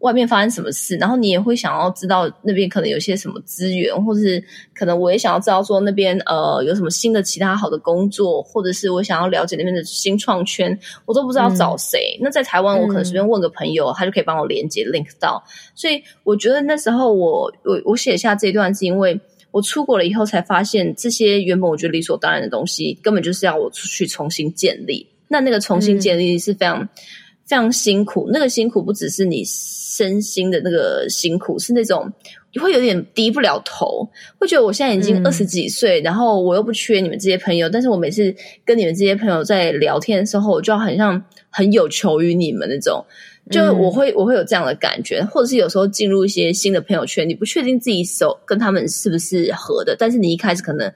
[0.00, 0.96] 外面发生什么事。
[0.96, 4.42] 然后你也会想要知道那边可能有些什么资源，或者是
[4.74, 12.16] 可能我也想要知道说那边呃有什么新的其他好的工作，或者是我想要了解那边的新创圈，我都不知道找谁。
[12.18, 15.42] 嗯、那在台湾，我可能随便问个朋友，嗯、他就可以帮我连接 link 到。
[15.74, 19.20] 所以我觉得那时候我我我写下这一段，是因为
[19.50, 25.06] 我出国了以后才发现，这些原本我觉得理所当然的东西，根本就是要我出去重新建立。
[25.26, 26.88] 那那个重新建立是非常、嗯、
[27.50, 32.08] 非常辛苦，那个辛苦不只是你身心的那个辛苦，是那种
[32.52, 38.32] 你会有点低不了头，会觉得我现在已经二十几岁，嗯、然后我又不缺你们这些朋友，但是我每次
[38.64, 41.20] 跟你们这些朋友在聊天的时候，我就好像
[41.50, 43.04] 很有求于你们那种，
[43.50, 50.88] 就我会我会有这样的感觉，或者是有时候进入一些新的朋友圈，你不确定自己手跟他们是不是合的，但是你一开始可能。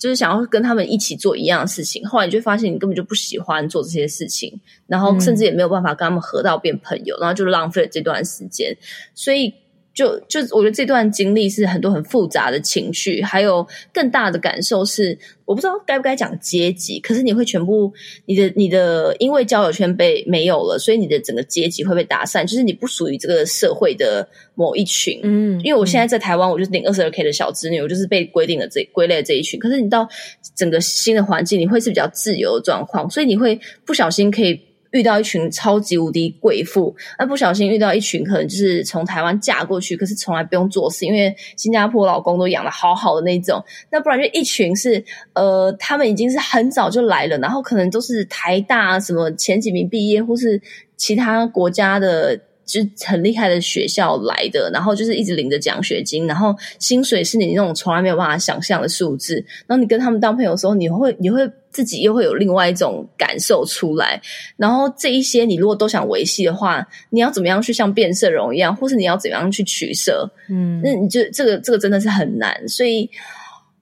[0.00, 8.76] 就是想要跟他们一起做一样的事情，后来你就发现你根本就不喜欢做这些事情，然后甚至也没有办法跟他们合到变朋友，然后就浪费了这段时间，
[9.14, 9.54] 所以。
[10.00, 17.92] 就就我觉得这段经历是很多很复杂的情绪，还有更大的感受是，我不知道该不该讲阶级，可是你会全部
[18.24, 25.20] 你的你的因为交友圈被没有了，所以你的整个阶级会被打散，就是你不属于这个社会的某一群。
[25.22, 29.60] 嗯，因为我现在在台湾，我就是领二十二 K 的小子女，我就是被规定了这归类这一群。
[29.60, 30.08] 可是你到
[30.56, 34.58] 整个新的环境，你会是比较自由的状况，所以你会不小心可以。
[34.92, 43.62] 遇到一群超级无敌贵妇，那不小心遇到一群可能就是从台湾嫁过去，可是从来不用做事，因为新加坡老公都养的好好的那种。
[43.90, 50.60] 那不然就一群是呃，他们已经是很早就来了，然后可能都是台大什么前几名毕业，或是
[50.96, 52.40] 其他国家的。
[52.66, 59.44] 就很厉害的学校来的，然后就是一直领着奖学金，然后薪水是你那种从来没有办法想象的数字。
[59.66, 64.20] 然后你跟他们当朋友的时候，你会你会自己又会有另外一种感受出来。
[64.56, 70.30] 然后这一些你如果都想维系的话，你要怎么样去像变色龙一样，或是你要怎么样去取舍？
[70.48, 73.10] 嗯，那你就这个这个真的是很难，所以。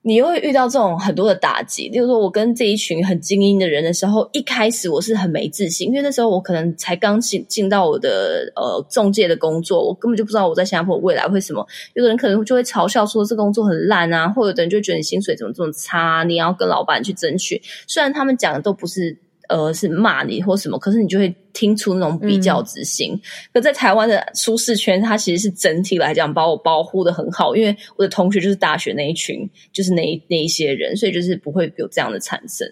[0.08, 1.90] 你又会遇到这种很多的打击。
[1.90, 11.66] 例如说，我跟这一群很精英的人的时候，一开始我是很没自信，因为那时候我可能才刚进进到我的呃中介的工作，我根本就不知道我在新加坡未来会什么。
[11.92, 17.60] 有的人可能就会嘲笑说这工作很烂啊，或者有的人就觉得你薪水怎么这么差，你要跟老板去争取。
[17.86, 19.18] 虽然他们讲的都不是。
[19.48, 23.12] 呃，是骂你或什么，可是你就会听出那种比较之心。
[23.14, 23.20] 嗯、
[23.54, 32.66] 可在台湾的舒适圈，它其实是整体来讲把我保护的很好，因为我的同学就是大学那一群，就是那一那一些人，所以就是不会有这样的产生。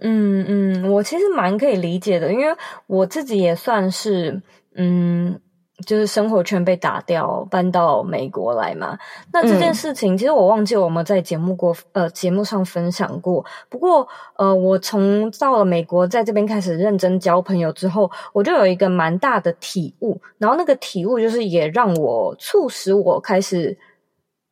[0.00, 2.46] 嗯嗯，我其实蛮可以理解的，因为
[2.86, 4.42] 我自己也算是
[4.74, 5.40] 嗯。
[5.86, 8.98] 就是生活圈被打掉，搬到美国来嘛。
[9.32, 13.44] 那这件事情，嗯、其实我忘记我们在节目过，呃，节目上分享过。
[13.68, 14.06] 不过，
[14.36, 20.20] 呃，我从到了美国，在这边开始认真交朋友之后，我就有一个蛮大的体悟。
[20.38, 23.76] 然后那个体悟就是也让我促使我开始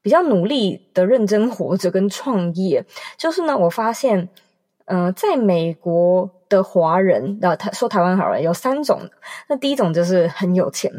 [0.02, 2.84] 比较努力的认真活着跟创业。
[3.16, 4.28] 就是呢，我发现，
[4.86, 6.30] 嗯、呃，在美国。
[6.48, 9.00] 的华人，然后他说台湾好人有三种，
[9.48, 10.90] 那第一种就是很有钱，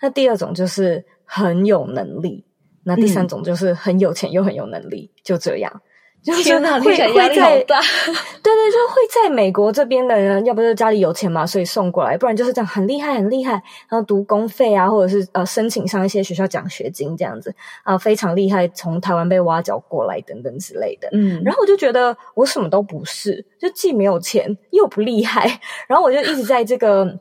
[0.00, 2.44] 那第二种就是很有能力，
[2.84, 5.82] 那第三种就是很有钱又很有能力，嗯、就这样。
[6.22, 6.94] 就是会会
[7.34, 13.52] 在 对对，就会在美国这边的人，要不就家里有钱嘛，所以送过来，不然就是这样很厉害很厉害，
[13.88, 17.52] 然后读公费啊，或者是呃申请上一些学校奖学金这样子
[17.82, 21.08] 啊，非常厉害，从台湾被挖角过来等等之类的。
[21.12, 27.18] 嗯，然后我就觉得我什么都不是，就既没有钱又不厉害，然后我就一直在这个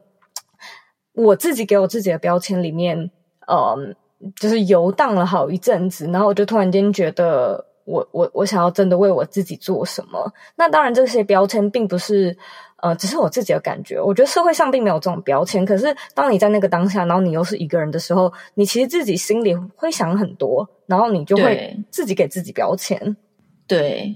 [1.14, 3.10] 我自己给我自己的标签里面，
[3.48, 3.76] 呃，
[4.40, 7.66] 就是游荡了好一阵子，然后我就突然间觉得。
[7.86, 10.32] 我我我想要真的为我自己做什么？
[10.56, 12.38] 那当然，这些标签并不是
[12.78, 14.00] 呃，只是我自己的感觉。
[14.02, 15.66] 我觉得社会上并没有这种标签。
[15.66, 23.16] 可是，当你在那个当下，然后你又是一个人的时候，你其实自己心里会想很多，然后你就会自己给自己标签。
[23.68, 24.16] 对。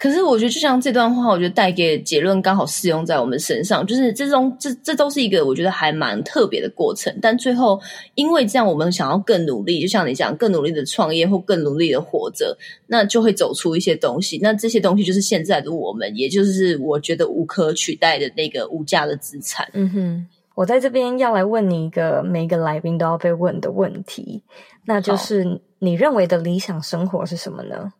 [0.00, 7.14] 可是我觉得，就像这段话，我觉得带给结论刚好适用在我们身上，就是这种这这都是一个我觉得还蛮特别的过程。
[7.20, 7.78] 但最后，
[8.14, 14.38] 因为这样，我们想要更努力，就像你讲，更努力的创业或更努力的活着，那就会走出一些东西。
[14.42, 19.68] 那这些东西就是现在的我们，也就是我觉得无可取代的那个无价的资产。
[19.74, 24.42] 嗯哼，我在这边要来问你一个每一个来宾都要被问的问题，
[24.86, 27.92] 那就是你认为的理想生活是什么呢？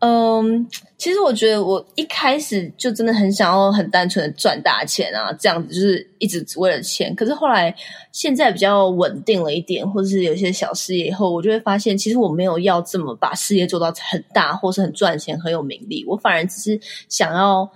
[0.00, 0.64] 嗯，
[0.96, 7.12] 其实我觉得我一开始就真的很想要很单纯的赚大钱啊，这样子就是一直只为了钱。
[7.16, 7.74] 可是后来
[8.12, 16.04] 现在比较稳定了一点，或者是有一些小事业以后，我就会发现，其实我没有要这么把事业做到很大，或是很赚钱、很有名利。
[16.06, 17.68] 我反而只是想要，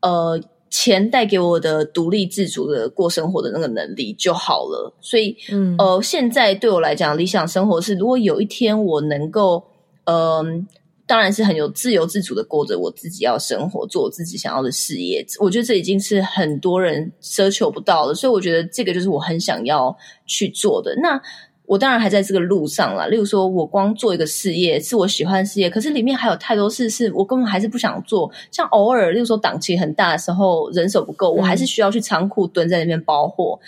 [0.00, 4.92] 呃，钱带给我的独立自主的过生活的那个能力就好了。
[5.00, 9.62] 所以，嗯，呃，现在对我来讲，理想生活是，如果有一天我能够，
[10.06, 10.64] 嗯、呃。
[11.08, 15.26] 当然是很有自由自主的过着我自己要生活，做我自己想要的事业。
[15.40, 19.96] 我觉得这已经是很多人奢求不到的，所以我觉得这个就是我很想要
[20.26, 20.94] 去做的。
[21.02, 21.18] 那
[21.64, 23.06] 我当然还在这个路上啦。
[23.06, 28.30] 例如说，我光做一个事业是我喜欢的事业，可是里面还有太多事是我根本还是不想做。
[28.50, 33.58] 像偶尔，例如说档期很大的时候，人手不够，我还是需要去仓库蹲在那边包货。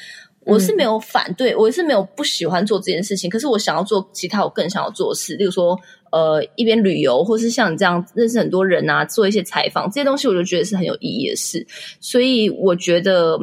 [0.46, 5.78] 我是没有反对，我是没有不喜欢做这件事情，可是我想要做其他我更想要做的事，例如说，
[6.10, 11.66] 呃，一边旅游，或是像你这样认识很多人啊，做一些采访，这些东西我就觉得是很有意义的事。
[12.00, 13.38] 所以我觉得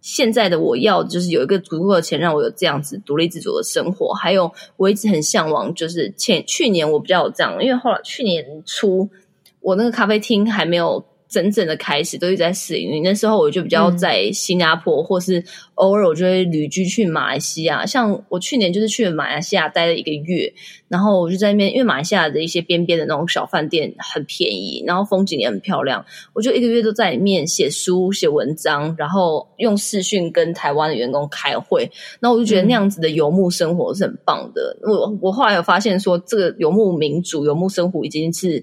[0.00, 4.12] 现在的我要就是有一个足够的钱，让我有这样子独立自主的生活。
[4.14, 9.08] 还有我一直很向往，就是前去年我比较有这样，因为后来去年初
[9.60, 11.04] 我那个咖啡厅还没有。
[11.32, 15.42] 真正的开始都一直在试营运，那时候我就比较在新加坡，嗯、或是
[15.76, 17.86] 偶尔我就会旅居去马来西亚。
[17.86, 20.52] 像我去年就是去了马来西亚待了一个月，
[20.88, 26.04] 然后我就在那边，因为马来西亚的一些边边的那种小饭店很便宜，然后风景也很漂亮，
[26.34, 31.90] 我就一个月都在里面写书、写文章，然后用视讯跟台湾的员工开会。
[32.20, 34.76] 然后我就觉得那样子的游牧生活是很棒的。
[34.86, 38.62] 嗯、我我后来有发现说，这个游牧民族、游牧生活已经是。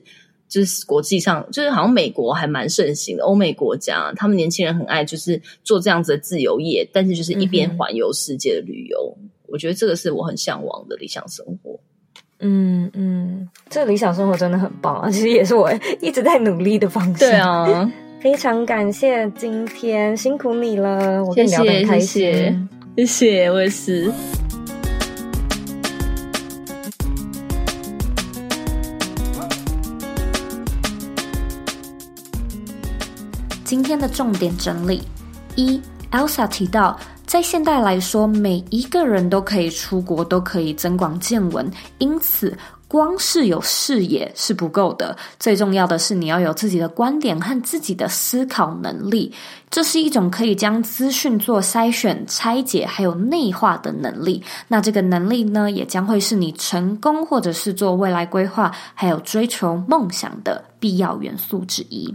[0.49, 11.79] 就是国际上，就是好像美国还蛮盛行的，欧美国家，他们年轻人很爱就是做这样子的自由业，但是就是一边环游世界的旅游，嗯、我觉得这个是我很向往的理想生活。
[12.39, 15.11] 嗯嗯，这个理想生活真的很棒啊！
[15.11, 15.71] 其实也是我
[16.01, 17.15] 一直在努力的方向。
[17.15, 22.55] 对啊， 非常感谢今天辛苦你了，我跟你聊得很开心，谢谢，
[22.95, 24.11] 谢谢，我也是。
[33.69, 34.99] 今天的重点整理：
[35.55, 42.57] 一，Elsa 提到，在现代来说，每一个人都可以出国，都可以增广见闻，因此
[42.87, 49.31] 光是有视野是不够的，最重要的是你要有自己的观点和自己的思考能力。
[49.69, 54.43] 这是一种可以将资讯做筛选、拆解，还有内化的能力。
[54.67, 62.11] 那这个能力呢，也将会是你成功或者是做未来规划，还有追求梦想的必要元素之一。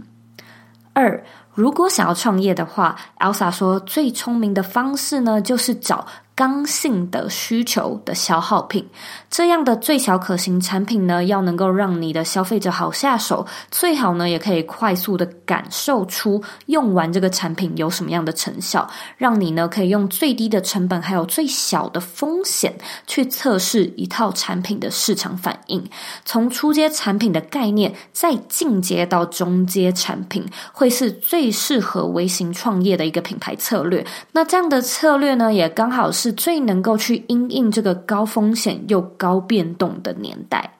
[0.97, 1.21] 二，
[1.55, 6.05] 如果想要创业的话，Elsa 说最聪明的方式呢，就是找。
[6.35, 8.85] 刚性的需求的消耗品，
[9.31, 18.85] 这样的最小可行产品呢，要能够让你的消费者好下手，最好呢也可以快速的感受出用完这个产品有什么样的成效，
[19.17, 22.77] 让你呢可以用最低的成本还有最小的风险
[23.07, 25.81] 去测试一套产品的市场反应。
[26.25, 34.05] 从初阶产品的概念再进阶到中阶产品，会是最适合微型创业的一个品牌策略。
[34.33, 36.24] 那这样的策略呢，也刚好是。
[36.25, 40.71] 是最能够去因应这个高风险又高变动的年代。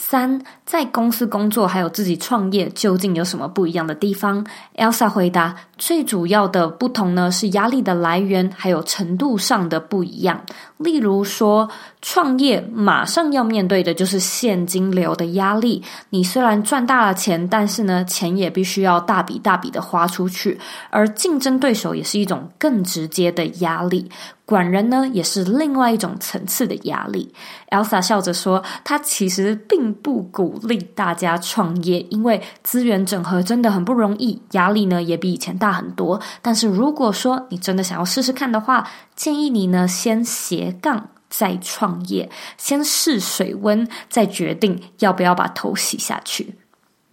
[0.00, 4.46] 三，在公司工作还有自己创业，究竟有什么不一样的地方
[4.76, 10.40] ？Elsa 回答：最主要的不同呢，是压力的来源还有程度上的不一样。
[10.76, 11.68] 例如说，
[12.00, 15.82] 创业马上要面对的就是现金流的压力。
[16.10, 20.60] 你虽然赚大了钱，但是呢，钱也必须要大笔大笔的花出去。
[20.90, 24.08] 而竞争对手也是一种更直接的压力。
[24.48, 27.34] 管人呢，也是另外一种层次的压力。
[27.68, 36.18] Elsa 笑着说：“她其实并不鼓励大家创业，因为资源整合真的很不容易，压力呢也比以前大很多。
[36.40, 46.54] 但是如果说你真的想要试试看的话，建议你呢先斜杠再创业，先试水温，再决定要不要把头洗下去。”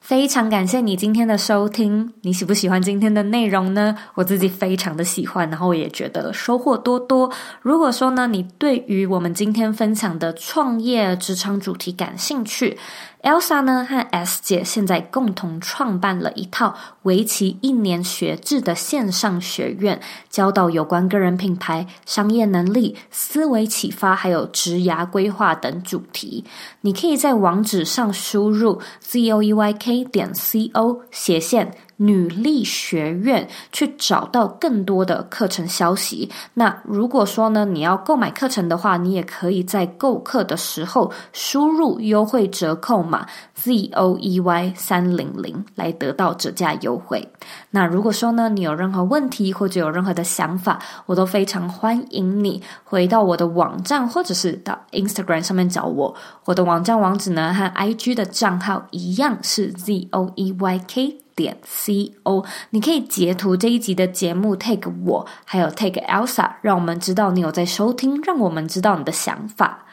[0.05, 3.97] 非常感谢你今天的收听，你喜不喜欢今天的内容呢？
[4.13, 7.31] 我自己非常的喜欢，然后也觉得收获多多。
[7.63, 12.77] 如果说呢，你对于我们今天分享的创业职场主题感兴趣
[13.25, 19.99] ，Elsa 呢和 S 姐现在共同创办了一套为期一年学制的线上学院，
[20.29, 26.45] 教导有关个人品牌、商业能力、思维启发，还有职涯规划等主题。
[26.81, 31.75] 你可以在网址上输入 zoeyk 点 co 斜线。
[31.97, 36.29] 女力学院去找到更多的课程消息。
[36.53, 43.25] 那如果说呢，你要购买课程的话，你也可以在购课的时候输入优惠折扣码
[43.55, 47.27] Z O E Y 三零零来得到折价优惠。
[47.71, 56.15] 那如果说呢，你有任何问题或者有任何的想法，我都非常欢迎你回到我的网站或者是到 Instagram 上面找我。
[56.45, 61.24] 我的网站网址呢和 IG 的账号一样是 Z O E Y K。
[61.35, 69.85] 点 co，你可以截图这一集的节目，tag 我，还有 tag Elsa，让我们知道你有在收听，让我们知道你的想法。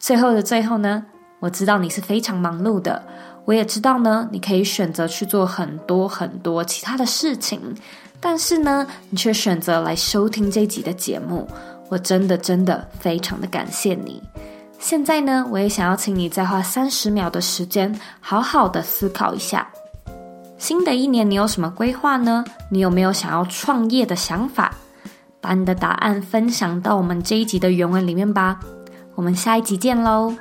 [0.00, 1.04] 最后的最后呢，
[1.38, 3.02] 我知道你是非常忙碌的，
[3.44, 7.60] 我也知道呢，你可以选择去做很多很多其他的事情，
[8.20, 11.46] 但是呢，你却选择来收听这一集的节目，
[11.88, 14.22] 我真的真的非常的感谢你。
[14.80, 19.68] 现在呢，我也想要请你再花三十秒的时间，好好的思考一下。
[20.58, 22.44] 新的一年，你有什么规划呢？
[22.70, 24.74] 你有没有想要创业的想法？
[25.40, 28.58] 把你的答案分享到我们这一集的原文里面吧。
[29.14, 30.34] 我们下一集见喽！